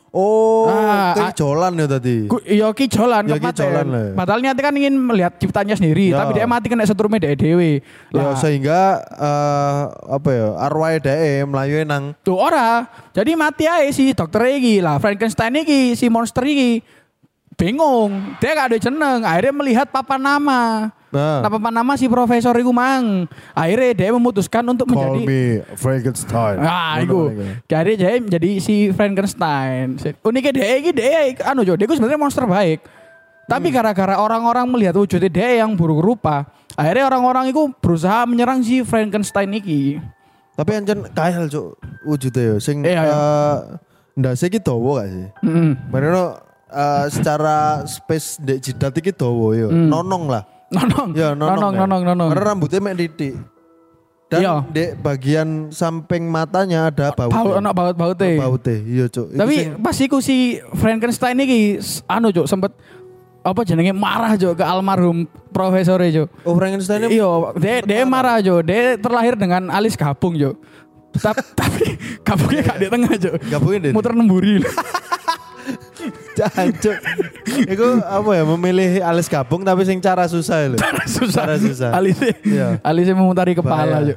Oh, 0.09 0.65
Ah, 0.73 1.13
kayak 1.13 1.37
jolan 1.37 1.77
ya 1.77 1.85
tadi. 1.85 2.25
Iya 2.49 2.73
ki 2.73 2.89
Ya, 2.89 3.37
ki 3.37 3.45
kematen. 3.45 3.61
jalan 3.61 3.87
lah. 3.93 4.05
Padahal 4.17 4.41
niatnya 4.41 4.65
kan 4.65 4.73
ingin 4.73 4.97
melihat 4.97 5.37
ciptanya 5.37 5.77
sendiri, 5.77 6.17
Ya. 6.17 6.25
tapi 6.25 6.33
dia 6.33 6.49
mati 6.49 6.73
kena 6.73 6.89
setrumnya 6.89 7.21
dia 7.21 7.37
dewe. 7.37 7.85
Ya, 8.09 8.17
Lah, 8.17 8.33
sehingga 8.35 9.05
eh, 9.05 9.83
apa 10.09 10.29
ya 10.33 10.47
arwah 10.65 10.97
dhek 10.97 11.45
mlayu 11.45 11.85
nang 11.85 12.17
Tuh 12.25 12.41
ora. 12.41 12.89
Jadi 13.13 13.37
mati 13.37 13.69
aja 13.69 13.85
si 13.93 14.17
dokter 14.17 14.49
iki 14.49 14.81
lah. 14.81 14.97
Frankenstein 14.97 15.61
iki 15.61 15.93
si 15.93 16.09
monster 16.09 16.41
iki 16.49 16.81
bingung. 17.59 18.39
Dia 18.39 18.55
gak 18.55 18.69
ada 18.73 18.79
jeneng. 18.79 19.27
Akhirnya 19.27 19.53
melihat 19.53 19.91
papan 19.91 20.23
nama. 20.23 20.89
nah, 21.11 21.43
Nah, 21.43 21.51
papan 21.51 21.75
nama 21.75 21.93
si 21.99 22.07
profesor 22.07 22.55
iku 22.55 22.71
mang. 22.71 23.27
Akhirnya 23.53 23.91
dia 23.99 24.15
memutuskan 24.15 24.63
untuk 24.63 24.87
call 24.87 24.95
menjadi 24.95 25.21
me 25.27 25.43
Frankenstein. 25.75 26.57
Ah, 26.63 27.03
iku. 27.03 27.35
iku. 27.35 27.43
Jadi 27.67 27.93
dia 27.99 28.11
menjadi 28.23 28.51
si 28.63 28.95
Frankenstein. 28.95 29.99
Uniknya 30.23 30.53
dia 30.55 30.67
iki 30.79 30.91
dia 30.95 31.35
anu 31.43 31.67
jo, 31.67 31.75
dia 31.75 31.91
sebenarnya 31.91 32.21
monster 32.21 32.47
baik. 32.47 32.87
Tapi 33.49 33.73
gara-gara 33.73 34.21
orang-orang 34.21 34.69
melihat 34.69 34.93
wujudnya 34.93 35.33
dia 35.33 35.65
yang 35.65 35.73
buruk 35.73 36.05
rupa, 36.05 36.45
akhirnya 36.77 37.09
orang-orang 37.09 37.49
itu 37.49 37.73
berusaha 37.81 38.29
menyerang 38.29 38.61
si 38.61 38.85
Frankenstein 38.85 39.49
iki. 39.57 39.97
Tapi 40.53 40.71
ancen 40.77 41.09
kael 41.17 41.49
cuk 41.49 41.81
wujude 42.05 42.43
yo 42.45 42.57
sing 42.61 42.85
Iya, 42.85 43.09
iya. 43.09 43.15
eh 43.17 43.57
ndase 44.21 44.53
iki 44.53 44.61
dawa 44.61 45.01
gak 45.01 45.09
sih? 45.09 45.27
Heeh. 45.49 45.71
Mereka 45.89 46.23
eh, 46.69 47.07
secara 47.09 47.57
space 47.85 48.39
dek 48.39 48.59
jidat 48.61 48.93
iki 48.95 49.11
dawa 49.11 49.49
yo. 49.53 49.69
Hmm. 49.69 49.89
Nonong 49.89 50.25
lah. 50.29 50.43
Nonong, 50.69 51.09
Ya 51.13 51.33
nonong, 51.33 51.49
nonong. 51.51 51.73
ya. 51.73 51.81
nonong, 51.81 52.03
nonong. 52.05 52.29
Karena 52.29 52.45
rambutnya 52.47 52.79
mek 52.79 52.97
titik. 52.99 53.35
Dan 54.29 54.45
Iya. 54.45 54.55
di 54.69 54.85
bagian 54.95 55.73
samping 55.73 56.29
matanya 56.29 56.93
ada 56.93 57.17
baut. 57.17 57.33
Baut, 57.33 57.57
anak 57.57 57.73
baut-baute. 57.73 58.37
Baute, 58.37 58.77
iya 58.85 59.09
cuk. 59.09 59.33
Tapi 59.33 59.55
sing- 59.57 59.81
pas 59.81 59.97
iku 59.97 60.21
si 60.21 60.37
Frankenstein 60.77 61.41
iki 61.41 61.81
anu 62.05 62.29
cuk 62.29 62.45
sempet 62.45 62.77
apa 63.41 63.65
jenenge 63.65 63.97
marah 63.97 64.37
cuk 64.37 64.53
ke 64.53 64.61
almarhum 64.61 65.25
profesor 65.49 65.97
cuk. 66.05 66.29
oh 66.45 66.53
Frankenstein 66.53 67.09
Iya, 67.09 67.25
dia 67.57 67.81
dia 67.81 68.05
marah 68.05 68.45
jo. 68.45 68.61
Dia 68.61 69.01
terlahir 69.01 69.33
dengan 69.33 69.73
alis 69.73 69.97
gabung 69.97 70.37
jo. 70.37 70.61
Tapi, 71.57 71.97
gabungnya 72.21 72.63
gak 72.63 72.79
di 72.79 72.87
tengah 72.87 73.15
jo. 73.17 73.33
gabungin 73.49 73.81
deh. 73.81 73.93
Muter 73.97 74.13
nemburi. 74.13 74.61
Jancuk. 76.39 76.97
Iku 77.67 77.87
apa 77.99 78.31
ya 78.31 78.45
memilih 78.47 78.91
alis 79.03 79.27
gabung 79.27 79.67
tapi 79.67 79.83
sing 79.83 79.99
cara 79.99 80.25
susah 80.25 80.71
lho. 80.71 80.79
susah. 81.11 81.43
Cara 81.45 81.57
susah. 81.59 81.91
Alisnya, 81.91 82.33
Iya. 82.47 82.69
alisnya 82.81 83.19
memutari 83.19 83.59
kepala 83.59 83.99
Bahaya. 83.99 84.15
jo. 84.15 84.17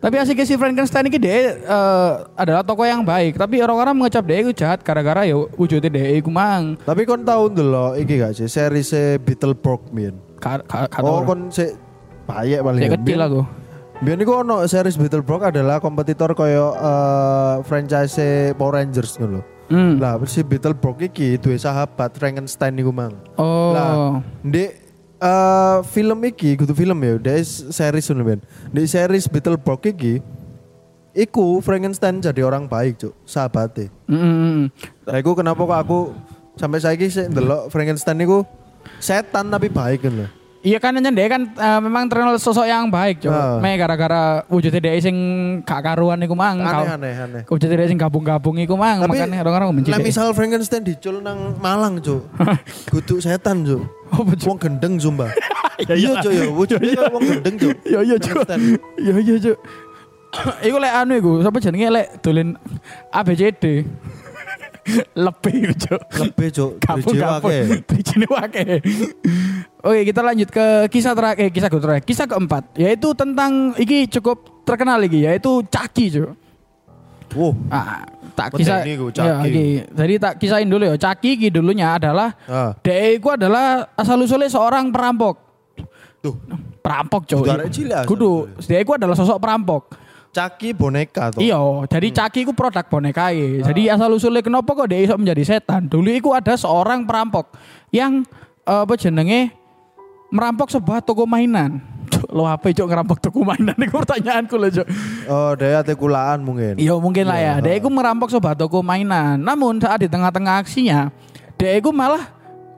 Tapi 0.00 0.16
asiknya 0.16 0.48
si 0.48 0.56
Frankenstein 0.56 1.12
ini 1.12 1.20
dia 1.20 1.60
eh, 1.60 2.10
adalah 2.32 2.64
tokoh 2.64 2.88
yang 2.88 3.04
baik. 3.04 3.36
Tapi 3.36 3.60
orang-orang 3.60 3.92
mengecap 3.92 4.24
dia 4.24 4.40
itu 4.40 4.52
jahat 4.56 4.80
gara-gara 4.80 5.28
ya 5.28 5.36
wujudnya 5.36 5.92
dia 5.92 6.16
itu 6.16 6.32
mang. 6.32 6.80
Tapi 6.80 7.04
kon 7.04 7.20
tahu 7.20 7.52
dulu 7.52 7.92
iki 8.00 8.16
gak 8.16 8.32
sih 8.32 8.48
seri 8.48 8.80
se 8.80 9.20
Beetleborg 9.20 9.92
Mian. 9.92 10.16
Ka, 10.40 10.64
ka, 10.64 10.88
ka, 10.88 11.04
Oh 11.04 11.20
kon 11.28 11.52
se 11.52 11.76
payek 12.24 12.64
paling. 12.64 12.80
Ya. 12.80 12.90
kecil 12.96 13.20
aku. 13.20 13.40
Biar 14.00 14.16
ini 14.16 14.24
ono 14.24 14.64
series 14.64 14.96
Beetleborg 14.96 15.52
adalah 15.52 15.76
kompetitor 15.76 16.32
koyo 16.32 16.72
eh, 16.72 17.54
franchise 17.68 18.56
Power 18.56 18.80
Rangers 18.80 19.20
lho. 19.20 19.44
Hmm. 19.70 20.02
Lah 20.02 20.18
si 20.26 20.42
Beetleborg 20.42 20.98
iki 21.06 21.38
duwe 21.38 21.54
sahabat 21.54 22.10
Frankenstein 22.18 22.74
iku 22.82 22.90
mang. 22.90 23.14
Oh. 23.38 23.70
Lah, 23.70 24.18
di 24.42 24.66
eh, 25.22 25.78
film 25.94 26.18
iki, 26.26 26.58
kudu 26.58 26.74
film 26.74 26.98
ya, 27.06 27.14
dia 27.22 27.38
series 27.46 28.10
ngono 28.10 28.26
ben. 28.26 28.40
Di 28.74 28.82
series 28.90 29.30
Beetleborg 29.30 29.94
iki 29.94 30.18
iku 31.14 31.62
Frankenstein 31.62 32.18
jadi 32.18 32.42
orang 32.42 32.66
baik, 32.66 32.98
Cuk, 32.98 33.14
sahabate. 33.22 33.94
Mm, 34.10 34.18
mm, 34.18 34.34
mm. 34.34 34.64
Lah 35.06 35.16
iku 35.22 35.38
kenapa 35.38 35.62
kok 35.62 35.80
aku 35.86 35.98
sampai 36.58 36.82
saiki 36.82 37.06
sik 37.06 37.30
ndelok 37.30 37.70
Frankenstein 37.70 38.18
iku 38.26 38.42
setan 38.98 39.54
tapi 39.54 39.70
baik 39.70 40.02
kan 40.02 40.12
lho. 40.18 40.39
Iya 40.60 40.76
kan 40.76 40.92
hanya 40.92 41.08
dia 41.08 41.24
kan 41.24 41.48
eh, 41.48 41.80
memang 41.80 42.04
terkenal 42.04 42.36
sosok 42.36 42.68
yang 42.68 42.92
baik, 42.92 43.24
Cok. 43.24 43.32
Ah. 43.32 43.56
Me 43.64 43.80
gara-gara 43.80 44.44
wujudnya 44.44 44.76
dia 44.76 44.92
sing 45.00 45.16
gak 45.64 45.80
karuan 45.80 46.20
iku 46.20 46.36
mang. 46.36 46.60
Aneh 46.60 46.84
aneh 47.00 47.14
aneh. 47.16 47.42
Wujudnya 47.48 47.80
dia 47.80 47.88
sing 47.88 47.96
gabung-gabung 47.96 48.60
iku 48.60 48.76
mang, 48.76 49.00
Tapi 49.00 49.08
makanya 49.08 49.40
orang-orang 49.40 49.66
membenci 49.72 49.88
Lah 49.88 50.04
misal 50.04 50.36
Frankenstein 50.36 50.84
dicul 50.84 51.24
nang 51.24 51.56
Malang, 51.56 51.96
Cuk. 52.04 52.28
Kudu 52.92 53.24
setan, 53.24 53.64
Cuk. 53.64 53.88
Oh. 54.12 54.20
Wong 54.28 54.58
gendeng 54.60 55.00
Zumba. 55.00 55.32
Iya, 55.80 55.96
Iya, 55.96 56.12
Cuk 56.20 56.32
ya. 56.36 56.44
Wujudnya 56.52 56.92
kayak 56.92 57.08
wong 57.08 57.24
gendeng, 57.24 57.54
Cuk. 57.56 57.76
Iya 57.88 58.00
iya 58.04 58.16
cuk. 58.20 58.44
Iya 59.00 59.14
iya 59.16 59.36
cuk. 59.40 59.58
Iku 60.68 60.76
lek 60.76 60.92
anu 60.92 61.12
iku, 61.16 61.32
sapa 61.42 61.58
jenenge 61.58 61.88
lek 61.88 62.06
dolen 62.20 62.52
ABCD. 63.10 63.64
Lebih 65.24 65.76
cuk. 65.76 66.02
Lebih, 66.18 66.48
Cuk. 66.50 66.70
Kapung 66.82 67.14
Driji 67.14 67.22
kapung. 67.22 68.32
wake. 68.32 68.64
Oke, 69.80 70.00
kita 70.04 70.20
lanjut 70.20 70.48
ke 70.52 70.66
kisah 70.92 71.16
terakhir, 71.16 71.48
eh, 71.48 71.50
kisah 71.50 71.68
terakhir, 71.72 72.04
kisah 72.04 72.26
keempat, 72.28 72.76
yaitu 72.76 73.16
tentang 73.16 73.72
iki 73.80 74.04
cukup 74.12 74.64
terkenal 74.68 75.00
iki, 75.00 75.24
yaitu 75.24 75.64
Caki, 75.72 76.12
cuk. 76.12 76.36
Wow. 77.32 77.54
Ah, 77.70 78.04
tak 78.36 78.58
kisah. 78.58 78.82
Ya, 78.84 78.98
Caki. 79.08 79.48
iki. 79.48 79.66
Jadi 79.88 80.14
tak 80.18 80.32
kisahin 80.36 80.68
dulu 80.68 80.84
ya. 80.84 80.94
Caki 80.98 81.38
iki 81.38 81.48
dulunya 81.48 81.96
adalah 81.96 82.34
Ah. 82.44 82.74
Dek 82.82 83.22
iku 83.22 83.38
adalah 83.38 83.88
asal 83.94 84.18
usulnya 84.20 84.50
seorang 84.50 84.90
perampok. 84.90 85.38
Tuh, 86.20 86.36
Perampok, 86.84 87.24
cuk. 87.24 87.44
Kudu. 88.04 88.32
Dek 88.60 88.84
iku 88.84 88.98
adalah 89.00 89.16
sosok 89.16 89.38
perampok. 89.40 89.96
Caki 90.30 90.76
boneka 90.76 91.34
tuh. 91.34 91.42
Iya, 91.42 91.58
jadi 91.90 92.08
Caki 92.14 92.46
ku 92.46 92.54
produk 92.54 92.86
boneka 92.86 93.34
Jadi 93.34 93.90
asal 93.90 94.14
usulnya 94.14 94.46
kenapa 94.46 94.70
kok 94.78 94.86
dia 94.86 95.02
iso 95.02 95.18
menjadi 95.18 95.42
setan? 95.42 95.90
Dulu 95.90 96.06
iku 96.12 96.30
ada 96.36 96.54
seorang 96.54 97.02
perampok 97.02 97.50
yang 97.90 98.22
eh, 98.62 98.82
apa 98.86 98.94
jenenge 98.94 99.50
merampok 100.30 100.70
sebuah 100.70 101.02
toko 101.02 101.26
mainan. 101.26 101.82
Lo 102.30 102.46
apa 102.46 102.70
cok 102.70 102.86
ngerampok 102.86 103.18
toko 103.22 103.42
mainan 103.42 103.74
itu 103.74 103.90
pertanyaanku 103.90 104.54
loh 104.54 104.70
cok. 104.70 104.86
Oh, 105.30 105.52
dia 105.58 105.82
ate 105.82 105.94
kulaan 105.94 106.42
mungkin. 106.42 106.78
Iya 106.78 106.94
mungkin 106.98 107.26
lah 107.26 107.38
ya. 107.38 107.54
Iya. 107.58 107.62
Dia 107.62 107.74
iku 107.78 107.88
merampok 107.90 108.30
sebuah 108.30 108.54
toko 108.54 108.82
mainan. 108.82 109.38
Namun 109.38 109.78
saat 109.82 110.02
di 110.02 110.08
tengah-tengah 110.10 110.62
aksinya, 110.62 111.10
dia 111.58 111.74
iku 111.78 111.90
malah 111.90 112.30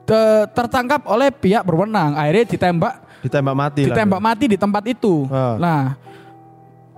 te- 0.05 0.47
tertangkap 0.53 1.05
oleh 1.09 1.29
pihak 1.29 1.65
berwenang. 1.65 2.17
Akhirnya 2.17 2.45
ditembak 2.49 2.93
Ditembak 3.23 3.55
mati 3.55 3.87
ditembak 3.87 4.19
mati 4.19 4.45
di 4.51 4.57
tempat 4.59 4.83
itu. 4.83 5.23
Ah. 5.31 5.55
Nah, 5.55 5.81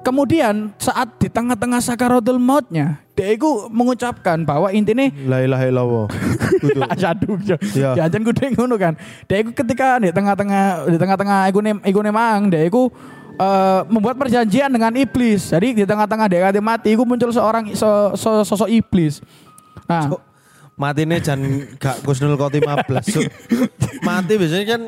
kemudian 0.06 0.70
saat 0.78 1.18
di 1.18 1.26
tengah-tengah 1.26 1.82
sakaratul 1.82 2.38
mautnya, 2.38 3.02
dia 3.18 3.34
itu 3.34 3.66
mengucapkan 3.74 4.46
bahwa 4.46 4.70
intinya 4.70 5.10
La 5.26 5.42
ilaha 5.42 5.66
illallah. 5.66 6.06
Asyadu 6.94 7.42
Iya. 7.42 7.58
ya 7.98 8.06
jangan 8.06 8.30
kudu 8.30 8.54
ngono 8.54 8.78
kan. 8.78 8.94
Dia 9.26 9.42
itu 9.42 9.50
ketika 9.50 9.98
di 9.98 10.14
tengah-tengah 10.14 10.86
di 10.94 10.98
tengah-tengah 11.02 11.50
iku 11.50 11.60
ne 11.66 11.72
iku 11.82 12.00
ne 12.06 12.12
mang, 12.14 12.54
dia 12.54 12.62
itu 12.62 12.94
eh, 13.36 13.82
membuat 13.90 14.22
perjanjian 14.22 14.70
dengan 14.70 14.94
iblis. 14.94 15.50
Jadi 15.50 15.82
di 15.82 15.84
tengah-tengah 15.90 16.30
dia 16.30 16.54
mati, 16.62 16.94
iku 16.94 17.02
muncul 17.02 17.34
seorang 17.34 17.74
so- 17.74 18.14
so- 18.14 18.46
sosok 18.46 18.70
iblis. 18.70 19.26
Nah, 19.90 20.14
Kok 20.76 20.84
matine 20.84 21.24
jan 21.24 21.40
gak 21.80 22.04
Kusnul 22.04 22.36
Khotimah 22.36 22.84
blas. 22.84 23.08
Mati 24.08 24.36
biasanya 24.36 24.66
kan 24.68 24.82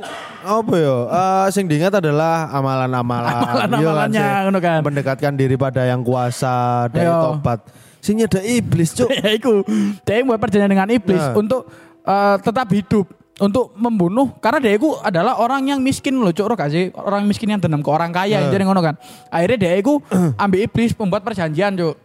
apa 0.43 0.75
ya? 0.75 0.95
Eh, 1.07 1.45
sing 1.49 1.63
diingat 1.63 1.95
adalah 1.95 2.51
amalan-amalan. 2.51 3.31
Amalan-amalannya, 3.31 4.19
Iya 4.19 4.27
sing 4.27 4.43
ngono 4.43 4.59
kan. 4.59 4.79
Mendekatkan 4.83 5.33
diri 5.33 5.55
pada 5.55 5.87
yang 5.87 6.03
kuasa 6.03 6.85
dari 6.91 7.07
Iya. 7.07 7.23
tobat. 7.23 7.59
Sing 8.03 8.19
ada 8.19 8.43
iblis, 8.43 8.91
Cuk. 8.93 9.07
ya 9.15 9.31
iku 9.31 9.63
dia 10.03 10.19
membuat 10.21 10.43
perjanjian 10.43 10.67
dengan 10.69 10.91
iblis 10.91 11.23
Nah. 11.23 11.33
untuk 11.33 11.71
eh, 12.03 12.35
tetap 12.43 12.67
hidup 12.67 13.07
untuk 13.37 13.71
membunuh 13.77 14.33
karena 14.37 14.59
dia 14.59 14.73
itu 14.75 14.91
adalah 14.97 15.39
orang 15.39 15.71
yang 15.71 15.79
miskin 15.79 16.17
loh 16.17 16.33
cok 16.33 16.57
gak 16.57 16.67
sih 16.67 16.89
orang 16.91 17.21
miskin 17.23 17.47
yang 17.47 17.61
dendam 17.61 17.79
ke 17.79 17.87
orang 17.87 18.09
kaya 18.09 18.41
Nah. 18.41 18.49
jadi 18.49 18.65
ngono 18.65 18.81
kan 18.81 18.95
akhirnya 19.29 19.57
dia 19.61 19.73
itu 19.77 20.01
ambil 20.41 20.59
iblis 20.59 20.91
membuat 20.93 21.21
perjanjian 21.23 21.73
cok 21.73 21.95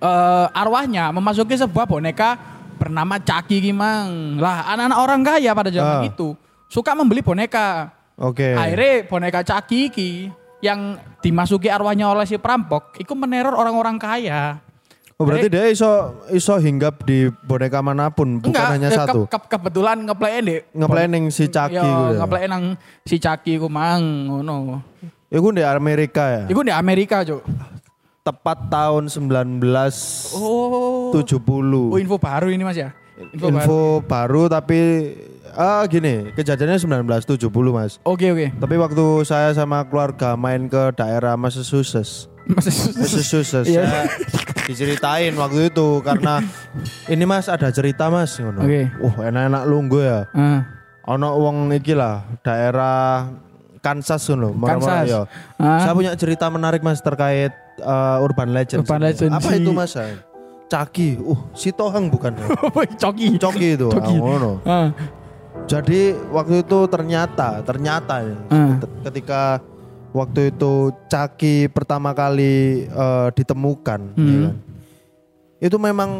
Eh, 0.00 0.46
arwahnya 0.56 1.12
memasuki 1.12 1.52
sebuah 1.54 1.84
boneka 1.84 2.59
bernama 2.80 3.20
Caki 3.20 3.60
Gimang 3.60 4.40
lah 4.40 4.64
anak-anak 4.66 4.98
orang 4.98 5.20
kaya 5.20 5.50
pada 5.52 5.68
zaman 5.68 6.00
Ah. 6.00 6.08
itu 6.08 6.32
suka 6.66 6.96
membeli 6.96 7.20
boneka 7.20 7.92
Oke. 8.16 8.56
akhirnya 8.56 9.04
boneka 9.04 9.40
Caki 9.42 9.78
iki 9.86 10.10
yang 10.60 10.96
dimasuki 11.18 11.68
arwahnya 11.68 12.08
oleh 12.08 12.24
si 12.24 12.34
perampok 12.34 12.96
itu 12.96 13.12
meneror 13.12 13.52
orang-orang 13.52 13.96
kaya 13.96 14.64
Oh, 15.14 15.28
berarti 15.28 15.52
dia 15.52 15.68
iso 15.68 16.16
iso 16.32 16.56
hinggap 16.56 17.04
di 17.04 17.28
boneka 17.44 17.84
mana 17.84 18.08
pun, 18.08 18.40
bukan 18.40 18.56
hanya 18.56 18.88
eh, 18.88 18.96
satu. 18.96 19.28
ke- 19.28 19.36
ke- 19.36 19.52
kebetulan 19.52 20.00
ngeplayin 20.00 20.48
deh. 20.48 20.60
Ngeplanning 20.72 21.28
si 21.28 21.44
Caki 21.44 21.76
Yo, 21.76 21.84
ya. 21.84 22.24
ngeplayin 22.24 22.48
nang 22.48 22.64
si 23.04 23.20
Caki 23.20 23.60
ku 23.60 23.68
mang 23.68 24.00
ngono. 24.00 24.80
Iku 25.28 25.52
di 25.52 25.60
Amerika 25.60 26.24
ya. 26.24 26.42
Iku 26.48 26.64
di 26.64 26.72
Amerika, 26.72 27.20
Cuk. 27.20 27.44
Tepat 28.20 28.68
tahun 28.68 29.08
1970. 29.08 30.36
Oh. 30.36 31.16
Oh, 31.88 31.96
info 31.96 32.20
baru 32.20 32.52
ini 32.52 32.60
Mas 32.60 32.76
ya. 32.76 32.92
Info, 33.32 33.48
baru. 33.48 33.56
Info 33.64 33.78
baru 34.04 34.42
tapi 34.44 34.80
ah 35.56 35.88
gini, 35.88 36.28
kejadiannya 36.36 36.76
1970, 37.00 37.48
Mas. 37.72 37.96
Oke, 38.04 38.28
oke. 38.28 38.52
Tapi 38.60 38.74
waktu 38.76 39.24
saya 39.24 39.56
sama 39.56 39.88
keluarga 39.88 40.36
main 40.36 40.68
ke 40.68 40.92
daerah 40.92 41.32
Massachusetts, 41.32 42.28
Massachusetts, 42.44 43.64
Iya. 43.64 43.88
saya 43.88 44.04
diceritain 44.68 45.32
waktu 45.40 45.72
itu 45.72 46.04
karena 46.04 46.44
ini 47.12 47.24
Mas 47.24 47.48
ada 47.48 47.72
cerita 47.72 48.12
Mas 48.12 48.36
ngono. 48.36 48.68
Oke. 48.68 48.84
Wah, 49.00 49.16
enak-enak 49.32 49.62
lungguh 49.64 50.02
ya. 50.04 50.28
Ah, 50.36 50.60
Ono 51.08 51.40
wong 51.40 51.72
iki 51.72 51.96
lah, 51.96 52.20
daerah 52.44 53.32
Kansas 53.80 54.28
ngono, 54.28 54.52
Kansas. 54.60 55.08
ya. 55.08 55.24
Ah. 55.56 55.88
Saya 55.88 55.96
punya 55.96 56.12
cerita 56.20 56.52
menarik 56.52 56.84
Mas 56.84 57.00
terkait 57.00 57.56
uh, 57.80 58.20
urban 58.20 58.50
legend. 58.50 58.82
Urban 58.82 59.00
legend 59.02 59.30
Apa 59.32 59.50
itu 59.54 59.70
Mas? 59.70 59.96
Caki. 60.66 61.18
Uh, 61.18 61.40
si 61.52 61.68
Tohang 61.70 62.06
bukan. 62.06 62.30
Coki. 63.02 63.34
Coki 63.36 63.68
itu. 63.74 63.88
Coki. 63.88 64.14
ah, 64.14 64.20
ngono. 64.20 64.52
Ah, 64.62 64.88
Jadi 65.66 66.14
waktu 66.30 66.62
itu 66.62 66.78
ternyata 66.86 67.60
ternyata 67.60 68.22
ya, 68.22 68.36
Ah. 68.48 68.74
ket- 68.76 68.96
ketika 69.04 69.58
waktu 70.10 70.50
itu 70.50 70.72
Caki 71.06 71.68
pertama 71.68 72.10
kali 72.10 72.86
eh, 72.86 73.28
ditemukan, 73.32 74.00
ya 74.10 74.18
Hmm. 74.18 74.42
kan, 74.46 74.54
itu 75.60 75.76
memang 75.76 76.10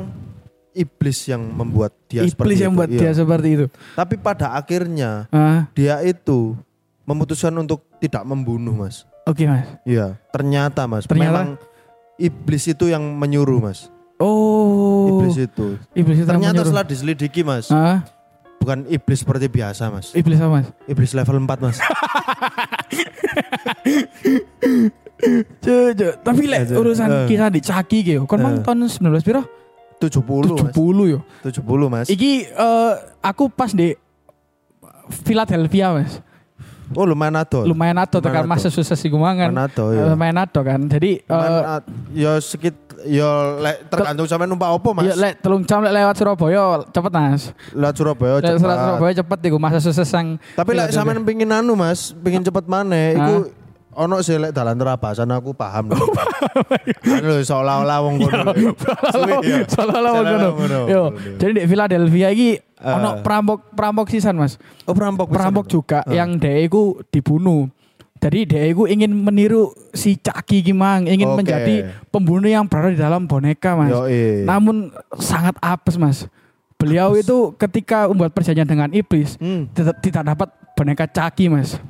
iblis 0.70 1.26
yang 1.26 1.42
membuat 1.42 1.90
dia 2.06 2.22
seperti 2.22 2.46
iblis 2.46 2.58
yang 2.60 2.74
itu, 2.74 2.78
buat 2.78 2.90
iya. 2.90 3.00
dia 3.00 3.12
seperti 3.12 3.48
itu. 3.50 3.66
Tapi 3.92 4.14
pada 4.16 4.54
akhirnya 4.54 5.26
Ah, 5.28 5.66
dia 5.74 5.98
itu 6.02 6.54
memutuskan 7.02 7.54
untuk 7.56 7.82
tidak 7.98 8.22
membunuh, 8.22 8.74
Mas. 8.76 9.02
Oke, 9.24 9.42
Mas. 9.44 9.66
Iya, 9.82 10.16
ternyata 10.28 10.84
Mas, 10.84 11.04
Ternyata? 11.04 11.26
memang 11.26 11.46
iblis 12.16 12.64
itu 12.66 12.86
yang 12.86 13.02
menyuruh, 13.14 13.60
Mas. 13.60 13.88
Oh. 14.16 15.16
Iblis 15.16 15.36
itu. 15.40 15.80
Iblis 15.92 16.18
itu 16.18 16.28
Ternyata 16.28 16.60
setelah 16.60 16.84
diselidiki, 16.84 17.40
Mas, 17.40 17.68
Ah, 17.68 18.04
bukan 18.58 18.84
iblis 18.86 19.20
seperti 19.20 19.48
biasa, 19.48 19.88
Mas. 19.88 20.12
iblis 20.12 20.36
apa, 20.36 20.60
Mas? 20.60 20.66
Iblis 20.84 21.12
level 21.12 21.36
4, 21.40 21.58
Mas. 21.60 21.78
Cuk. 25.60 26.12
Tapi 26.24 26.42
lek 26.48 26.72
urusan 26.72 27.08
Eh. 27.08 27.26
kisah 27.28 27.50
di 27.52 27.60
Caki 27.60 27.98
gitu. 28.02 28.24
Kon 28.24 28.40
mang 28.40 28.60
Eh. 28.60 28.64
tahun 28.64 28.88
19 28.88 29.20
piro? 29.20 29.44
70, 30.00 30.56
Mas. 30.56 30.72
70 30.72 31.04
yo. 31.06 31.18
70, 31.44 31.92
Mas. 31.92 32.06
Iki 32.08 32.32
eh, 32.48 32.92
aku 33.20 33.52
pas 33.52 33.68
di 33.70 33.92
Philadelphia 35.10 35.90
mas, 35.90 36.22
Oh, 36.90 37.06
lumayan 37.06 37.38
ado. 37.38 37.62
lumayan 37.62 37.98
ado 37.98 38.18
tekan 38.18 38.44
masa 38.44 38.66
susah 38.66 38.98
sih 38.98 39.06
gumangan, 39.06 39.54
Lumayan 39.54 39.70
ado, 39.70 39.84
ya. 39.90 40.04
lumayan 40.10 40.36
ado 40.42 40.60
kan. 40.60 40.80
Jadi 40.84 41.22
Lumayan 41.22 41.52
eh, 41.54 41.80
ya 42.18 42.32
sekit 42.36 42.74
ya 43.00 43.56
lek 43.56 43.88
tergantung 43.88 44.26
sampe 44.26 44.44
numpak 44.44 44.68
opo, 44.74 44.90
Mas. 44.92 45.06
ya 45.06 45.14
lek 45.14 45.38
telung 45.38 45.62
jam 45.62 45.80
lek 45.80 45.94
lewat 45.94 46.14
Surabaya 46.14 46.82
cepet 46.90 47.12
mas. 47.14 47.42
Lewat 47.70 47.94
Surabaya 47.94 48.34
cepet. 48.42 48.58
Surabaya 48.58 49.12
cepet 49.16 49.38
iku 49.46 49.56
masa 49.56 49.78
susah 49.78 50.02
sang. 50.02 50.34
Tapi 50.52 50.70
lek 50.74 50.90
Philadelphia. 50.90 50.98
sampean 50.98 51.22
pengin 51.22 51.48
anu, 51.48 51.72
Mas, 51.72 52.10
pengin 52.12 52.42
cepet 52.42 52.64
maneh 52.66 53.14
iku 53.14 53.34
ono 53.92 54.20
sih 54.20 54.36
lek 54.36 54.50
dalan 54.50 54.74
terabasan 54.74 55.28
aku 55.28 55.50
paham. 55.52 55.90
Anu 57.02 57.40
seolah-olah 57.40 57.98
wong 58.00 58.16
kono. 58.20 58.50
Suwi, 59.10 59.32
ya. 59.42 59.58
Salah-salah 59.66 60.10
Salah 60.12 60.12
ngono. 60.24 60.48
ngono. 60.54 60.80
Yo, 60.86 61.02
jadi 61.36 61.52
di 61.52 61.62
Philadelphia 61.64 62.28
iki 62.30 62.50
Eh. 62.80 62.88
ono 62.88 63.20
perampok 63.20 63.76
perampok 63.76 64.08
sisan 64.08 64.34
mas. 64.34 64.56
Oh, 64.84 64.96
perampok. 64.96 65.28
perampok 65.28 65.68
juga 65.68 66.00
Eh. 66.08 66.16
yang 66.16 66.40
dia 66.40 66.64
itu 66.64 66.96
dibunuh. 67.08 67.68
Jadi 68.16 68.44
dia 68.46 68.64
itu 68.66 68.84
ingin 68.84 69.12
meniru 69.12 69.68
si 69.92 70.16
Caki 70.16 70.60
Gimang, 70.62 71.04
ingin 71.04 71.28
Oke. 71.28 71.40
menjadi 71.40 71.74
pembunuh 72.08 72.46
yang 72.46 72.64
berada 72.64 72.92
di 72.92 72.96
dalam 72.96 73.24
boneka, 73.24 73.72
Mas. 73.74 73.88
Yoi. 73.90 74.44
Namun 74.44 74.92
sangat 75.16 75.56
apes, 75.56 75.96
Mas. 75.96 76.28
Beliau 76.76 77.12
itu 77.12 77.52
ketika 77.56 78.08
membuat 78.08 78.32
perjanjian 78.32 78.64
dengan 78.64 78.92
iblis, 78.92 79.36
Hmm. 79.36 79.68
tidak, 79.72 80.00
tidak 80.00 80.22
dapat 80.26 80.48
boneka 80.72 81.04
Caki, 81.04 81.48
Mas. 81.48 81.80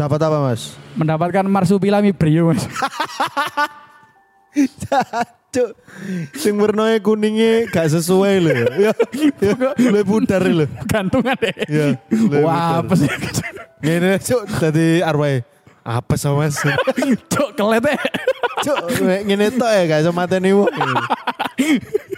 Dapat 0.00 0.16
apa, 0.24 0.38
Mas? 0.48 0.80
Mendapatkan 0.96 1.44
marsupilami 1.44 2.16
brio, 2.16 2.56
Mas. 2.56 2.64
Cuk, 5.50 5.74
sing 6.38 6.54
warnanya 6.56 7.02
kuningnya 7.02 7.66
gak 7.74 7.90
sesuai 7.90 8.34
lho. 8.38 8.54
Ya, 8.80 8.94
ya, 9.42 9.52
lu 9.90 10.00
pudar 10.06 10.40
lho. 10.46 10.64
Gantungan 10.86 11.34
deh. 11.36 11.52
Ya, 11.66 11.98
Wah, 12.38 12.80
pudar. 12.80 12.86
apa 12.86 12.94
sih? 12.94 13.10
Ngene 13.82 14.22
cuk 14.22 14.46
dadi 14.62 15.02
arwah. 15.02 15.42
Apa 15.82 16.14
sama 16.14 16.46
Mas? 16.46 16.62
Cok 17.34 17.58
kelet 17.58 17.82
deh. 17.82 17.98
Cuk, 18.62 18.78
ngene 19.04 19.50
tok 19.52 19.70
ya 19.74 19.82
gak 19.90 20.00
iso 20.06 20.14
mateni 20.14 20.54
wong. 20.54 20.70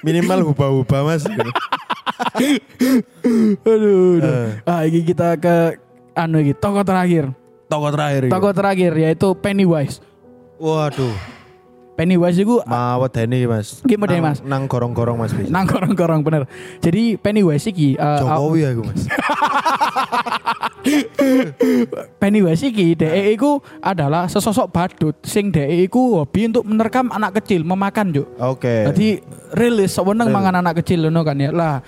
Minimal 0.04 0.52
hubah-hubah 0.52 1.00
Mas. 1.02 1.24
Aduh. 1.24 1.48
aduh. 3.64 4.20
Eh. 4.20 4.48
Ah, 4.68 4.84
ini 4.84 5.00
kita 5.08 5.40
ke 5.40 5.80
anu 6.12 6.36
iki, 6.44 6.52
toko 6.52 6.84
terakhir. 6.84 7.32
Toko 7.72 7.88
terakhir 7.88 8.20
iki. 8.28 8.32
Toko 8.36 8.50
terakhir 8.52 8.92
yaitu 9.00 9.28
Pennywise. 9.40 9.96
Waduh, 10.60 11.16
Pennywise 11.92 12.40
itu 12.40 12.56
mawet 12.64 13.12
ini 13.20 13.44
Mas. 13.44 13.84
Gimana, 13.84 14.32
Mas? 14.32 14.40
Nang 14.40 14.64
gorong-gorong 14.64 15.16
Mas 15.20 15.32
bisa. 15.36 15.52
nang 15.52 15.68
korong-korong 15.68 16.24
bener. 16.24 16.48
Jadi 16.80 17.20
Pennywise 17.20 17.68
iki 17.68 17.94
eh, 18.00 18.18
Jokowi 18.20 18.60
aku 18.64 18.82
Mas. 18.88 19.02
Pennywise 22.20 22.64
iki 22.72 22.96
DE 22.96 23.36
iku 23.36 23.60
adalah 23.84 24.26
sesosok 24.26 24.72
badut 24.72 25.16
sing 25.22 25.52
DE 25.52 25.84
iku 25.84 26.24
hobi 26.24 26.48
untuk 26.48 26.64
menerkam 26.64 27.12
anak 27.12 27.44
kecil 27.44 27.60
memakan 27.62 28.10
juk. 28.10 28.26
Oke. 28.40 28.88
Jadi 28.88 29.20
rilis 29.52 29.92
sewenang 29.92 30.32
mangan 30.32 30.64
anak 30.64 30.80
kecil 30.80 31.06
ngono 31.06 31.22
kan 31.22 31.36
ya. 31.36 31.52
Lah 31.52 31.84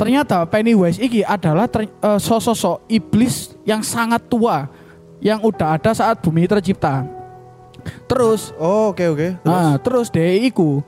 ternyata 0.00 0.48
Pennywise 0.48 0.96
iki 0.96 1.20
adalah 1.20 1.68
ter, 1.68 1.86
eh, 1.86 2.18
sosok 2.18 2.88
iblis 2.88 3.52
yang 3.68 3.84
sangat 3.84 4.26
tua 4.32 4.81
yang 5.22 5.38
udah 5.38 5.78
ada 5.78 5.94
saat 5.94 6.18
bumi 6.18 6.44
tercipta. 6.44 7.06
Terus 8.04 8.50
Oh, 8.56 8.90
oke 8.90 9.02
oke. 9.08 9.28
Terus? 9.36 9.46
Nah, 9.46 9.74
terus 9.78 10.06
DE 10.08 10.44
iku 10.44 10.82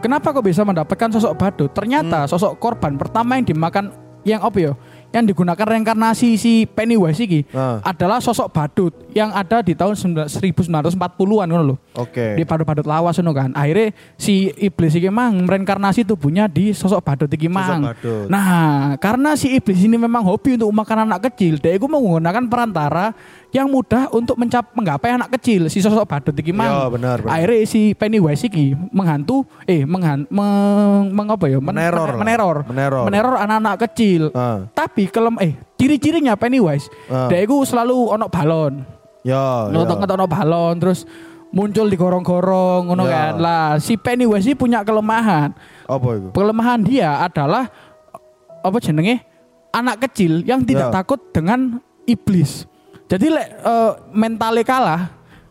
kenapa 0.00 0.30
kok 0.30 0.42
bisa 0.42 0.62
mendapatkan 0.62 1.10
sosok 1.10 1.34
badut? 1.36 1.70
Ternyata 1.70 2.24
Hmm. 2.24 2.30
sosok 2.30 2.56
korban 2.56 2.94
pertama 2.96 3.34
yang 3.34 3.44
dimakan 3.44 3.90
yang 4.20 4.40
apa 4.40 4.58
ya? 4.60 4.72
Yang 5.10 5.34
digunakan 5.34 5.66
reinkarnasi 5.66 6.36
si 6.36 6.52
Pennywise 6.64 7.18
iki 7.18 7.42
Ah. 7.50 7.82
adalah 7.82 8.18
sosok 8.18 8.46
badut 8.48 8.94
yang 9.10 9.30
ada 9.30 9.58
di 9.58 9.74
tahun 9.74 9.98
1940-an 9.98 11.46
ngono 11.46 11.64
lho. 11.64 11.76
Oke. 11.96 12.38
Di 12.38 12.42
badut-badut 12.42 12.86
lawas 12.86 13.18
ngono 13.18 13.32
kan. 13.32 13.50
Akhirnya 13.50 13.90
si 14.14 14.54
iblis 14.54 14.94
iki 14.94 15.10
mang 15.10 15.44
reinkarnasi 15.44 16.04
tubuhnya 16.04 16.46
di 16.46 16.70
sosok 16.70 17.02
badut 17.02 17.26
iki 17.26 17.48
mang. 17.48 17.82
badut. 17.82 18.26
Nah, 18.26 18.94
karena 18.96 19.34
si 19.34 19.50
iblis 19.50 19.82
ini 19.82 19.98
memang 19.98 20.22
hobi 20.22 20.54
untuk 20.54 20.70
makan 20.70 21.10
anak 21.10 21.26
kecil, 21.26 21.58
dia 21.58 21.74
itu 21.74 21.86
menggunakan 21.86 22.46
perantara 22.46 23.10
yang 23.50 23.66
mudah 23.66 24.06
untuk 24.10 24.38
mencap 24.38 24.70
menggapai 24.72 25.10
anak 25.10 25.34
kecil 25.34 25.66
si 25.66 25.82
sosok 25.82 26.06
badut 26.06 26.34
iki 26.34 26.54
mang. 26.54 26.70
Ya, 26.70 26.86
benar, 26.86 27.16
benar. 27.18 27.34
Akhirnya 27.34 27.66
si 27.66 27.92
Pennywise 27.92 28.46
iki 28.46 28.78
menghantu 28.90 29.42
eh 29.66 29.82
menghan, 29.82 30.22
meng, 30.30 31.10
meng- 31.10 31.30
apa 31.30 31.50
ya? 31.50 31.58
Men- 31.58 31.74
Meneror 31.74 32.08
lah. 32.08 32.18
meneror. 32.18 32.56
Meneror. 32.64 33.04
Meneror 33.10 33.34
anak-anak 33.36 33.74
kecil. 33.90 34.30
Ah. 34.30 34.70
Tapi 34.70 35.10
kelem 35.10 35.34
eh 35.42 35.58
ciri-cirinya 35.74 36.38
Pennywise, 36.38 36.86
Ah. 37.06 37.26
dia 37.26 37.42
itu 37.42 37.58
selalu 37.66 38.14
ono 38.14 38.30
balon. 38.30 38.86
Ya. 39.20 39.66
Nonton 39.66 39.98
ono 39.98 40.26
balon 40.30 40.78
terus 40.78 41.02
muncul 41.50 41.90
di 41.90 41.98
gorong-gorong 41.98 42.86
ngono 42.86 43.02
Ya. 43.04 43.10
kan. 43.10 43.32
Lah 43.36 43.66
si 43.82 43.98
Pennywise 43.98 44.46
ini 44.46 44.54
punya 44.54 44.86
kelemahan. 44.86 45.50
Apa 45.90 46.08
itu? 46.14 46.28
Kelemahan 46.30 46.86
dia 46.86 47.18
adalah 47.18 47.66
apa 48.62 48.78
jenenge? 48.78 49.26
Anak 49.70 50.06
kecil 50.06 50.46
yang 50.46 50.62
tidak 50.62 50.90
Ya. 50.90 50.94
takut 50.94 51.18
dengan 51.30 51.82
iblis. 52.06 52.69
Jadi 53.10 53.26
lek 53.26 53.48
eh, 53.58 53.90
mentalnya 54.14 54.62
kalah, 54.62 55.02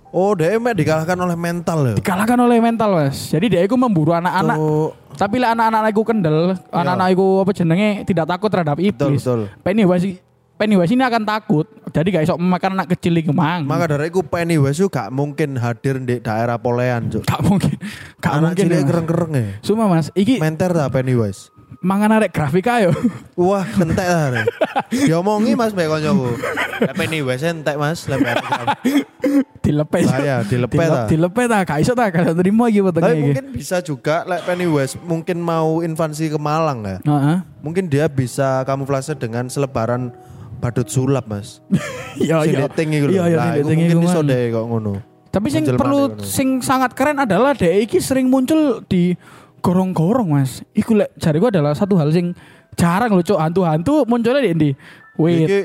Oh, 0.09 0.33
dia 0.33 0.57
dikalahkan 0.57 1.13
oleh 1.21 1.37
mental 1.37 1.77
ya. 1.85 1.93
dikalahkan 1.93 2.39
oleh 2.41 2.57
mental 2.57 2.97
mas. 2.97 3.29
Jadi 3.29 3.45
dia 3.45 3.61
itu 3.61 3.77
memburu 3.77 4.09
anak-anak. 4.09 4.57
Tuh. 4.57 4.89
Tapi 5.13 5.37
lek 5.37 5.53
anak-anak 5.53 5.91
itu 5.91 6.01
kendel, 6.01 6.37
anak-anak 6.71 7.07
itu 7.13 7.25
apa 7.43 7.51
jenenge 7.53 7.89
tidak 8.09 8.25
takut 8.25 8.49
terhadap 8.49 8.77
iblis. 8.81 9.21
betul. 9.21 9.45
Pennywise 9.61 10.17
Pennywise 10.59 10.91
ini 10.91 11.03
akan 11.07 11.23
takut. 11.23 11.69
Jadi 11.87 12.07
gak 12.11 12.23
iso 12.27 12.35
memakan 12.35 12.75
anak 12.75 12.91
kecil 12.91 13.15
iki 13.15 13.31
mang. 13.31 13.63
Maka 13.63 13.95
dari 13.95 14.11
itu 14.11 14.19
Pennywise 14.19 14.75
itu 14.75 14.91
gak 14.91 15.07
mungkin 15.07 15.55
hadir 15.55 16.03
di 16.03 16.19
daerah 16.19 16.59
Polean, 16.59 17.07
Cuk. 17.07 17.23
Gak 17.23 17.41
mungkin. 17.47 17.79
Gak 18.19 18.33
Anak 18.33 18.43
mungkin. 18.51 18.63
cilik 18.65 18.75
Mas. 18.75 18.87
kereng-kereng 18.91 19.31
ya. 19.31 19.45
Cuma 19.63 19.83
mas, 19.87 20.07
iki 20.11 20.35
Menter 20.35 20.75
tak 20.75 20.91
Pennywise. 20.91 21.47
Mangan 21.79 22.19
arek 22.19 22.31
grafik 22.31 22.67
ayo. 22.67 22.91
Wah, 23.33 23.63
entek 23.63 24.03
lah. 24.03 24.43
Diomongi 24.89 25.55
Mas 25.55 25.71
mbek 25.71 25.87
koncoku. 25.87 26.35
Lah 26.79 26.93
Pennywise 26.93 27.43
entek 27.45 27.75
Mas, 27.75 28.03
lebar. 28.05 28.35
dilepet. 29.59 30.03
Saya 30.03 30.43
dilepet 30.43 30.75
Dilep- 30.75 30.91
ah. 30.93 31.07
Dilepet 31.07 31.49
ah, 31.49 31.61
gak 31.63 31.79
iso 31.79 31.91
ta, 31.93 32.07
gak 32.07 32.33
terima 32.33 32.67
iki 32.67 32.79
wetenge 32.79 33.03
Tapi 33.05 33.13
iki. 33.13 33.23
mungkin 33.23 33.45
bisa 33.51 33.77
juga 33.79 34.23
like 34.25 34.43
Pennywise 34.43 34.95
mungkin 34.99 35.37
mau 35.39 35.79
invasi 35.79 36.27
ke 36.27 36.35
Malang 36.35 36.83
ya. 36.83 36.97
Heeh. 36.99 37.37
Mungkin 37.59 37.87
dia 37.87 38.07
bisa 38.07 38.63
kamuflase 38.63 39.15
dengan 39.15 39.47
selebaran 39.47 40.11
badut 40.59 40.87
sulap, 40.87 41.27
Mas. 41.27 41.59
Iya 42.19 42.41
Sing 42.43 42.51
iya. 42.51 42.67
dating 42.67 42.89
iku 42.91 43.05
lho. 43.07 43.21
Sing 43.21 43.31
dating 43.31 43.63
mungkin 43.63 43.97
iso 44.03 44.19
deh 44.19 44.51
kok 44.51 44.65
ngono. 44.65 44.93
Tapi 45.29 45.47
sing 45.47 45.61
perlu 45.77 46.17
sing 46.19 46.57
sangat 46.59 46.97
keren 46.97 47.21
adalah 47.21 47.53
dhek 47.53 47.85
iki 47.85 48.01
sering 48.01 48.27
muncul 48.27 48.81
di 48.89 49.13
gorong-gorong 49.59 50.29
Mas. 50.33 50.63
Iku 50.73 50.95
lek 50.97 51.13
jariku 51.19 51.51
adalah 51.51 51.75
satu 51.75 51.95
hal 51.99 52.09
sing 52.09 52.33
jarang 52.75 53.11
lho 53.13 53.23
cuk 53.23 53.39
hantu-hantu 53.39 54.07
munculnya 54.07 54.43
di 54.43 54.49
endi. 54.51 54.69
Wait. 55.19 55.45
Iki 55.47 55.59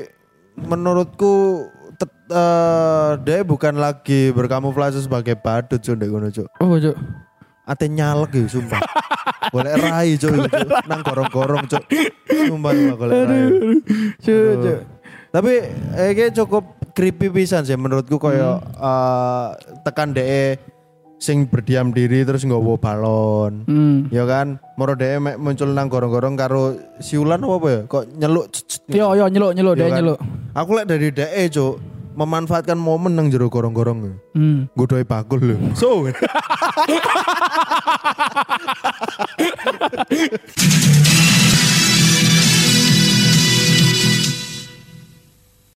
menurutku 0.67 1.65
tet- 1.95 2.31
eh, 2.31 3.11
dia 3.23 3.43
bukan 3.43 3.79
lagi 3.79 4.31
berkamuflase 4.35 4.99
sebagai 5.03 5.35
badut 5.39 5.79
cuk 5.79 5.95
ndek 5.95 6.09
ngono 6.11 6.27
cuk. 6.31 6.47
Oh 6.59 6.75
cuk. 6.75 6.95
Ate 7.65 7.89
nyalek 7.89 8.35
ya 8.35 8.45
sumpah. 8.45 8.81
Boleh 9.49 9.73
rai 9.79 10.13
cuk, 10.19 10.33
nang 10.85 11.01
gorong-gorong 11.01 11.65
cuk. 11.65 11.83
Sumpah 12.29 12.71
golek 12.93 13.21
rai. 13.25 13.41
Cuk 14.21 14.53
cuk. 14.61 14.79
Tapi 15.35 15.53
eh 15.99 16.11
kayak 16.15 16.31
cukup 16.31 16.63
creepy 16.95 17.27
pisan 17.27 17.67
sih 17.67 17.75
menurutku 17.75 18.15
koyo 18.15 18.59
eh, 18.61 19.47
tekan 19.83 20.15
DE 20.15 20.74
sing 21.25 21.49
berdiam 21.49 21.89
diri 21.89 22.21
terus 22.21 22.45
nggawa 22.45 22.77
balon. 22.77 23.65
Hmm. 23.65 24.05
Ya 24.13 24.29
kan, 24.29 24.61
moro 24.77 24.93
mek 24.93 25.41
muncul 25.41 25.73
nang 25.73 25.89
gorong-gorong 25.89 26.37
karo 26.37 26.77
siulan 27.01 27.41
apa 27.41 27.53
apa 27.57 27.67
ya? 27.73 27.79
Kok 27.89 28.03
nyeluk 28.21 28.45
Yo 28.93 29.17
yo 29.17 29.25
nyeluk 29.25 29.57
nyeluk 29.57 29.73
ya 29.73 29.79
dia 29.81 29.89
kan? 29.89 29.97
nyeluk. 29.97 30.19
Aku 30.53 30.69
lihat 30.77 30.87
dari 30.93 31.09
DE 31.09 31.43
cuk 31.49 31.81
memanfaatkan 32.15 32.77
momen 32.77 33.17
nang 33.17 33.33
jero 33.33 33.49
gorong-gorong. 33.49 34.21
Hmm. 34.37 34.69
Godoi 34.77 35.01
bakul 35.01 35.41
lho. 35.41 35.57
So. 35.81 36.05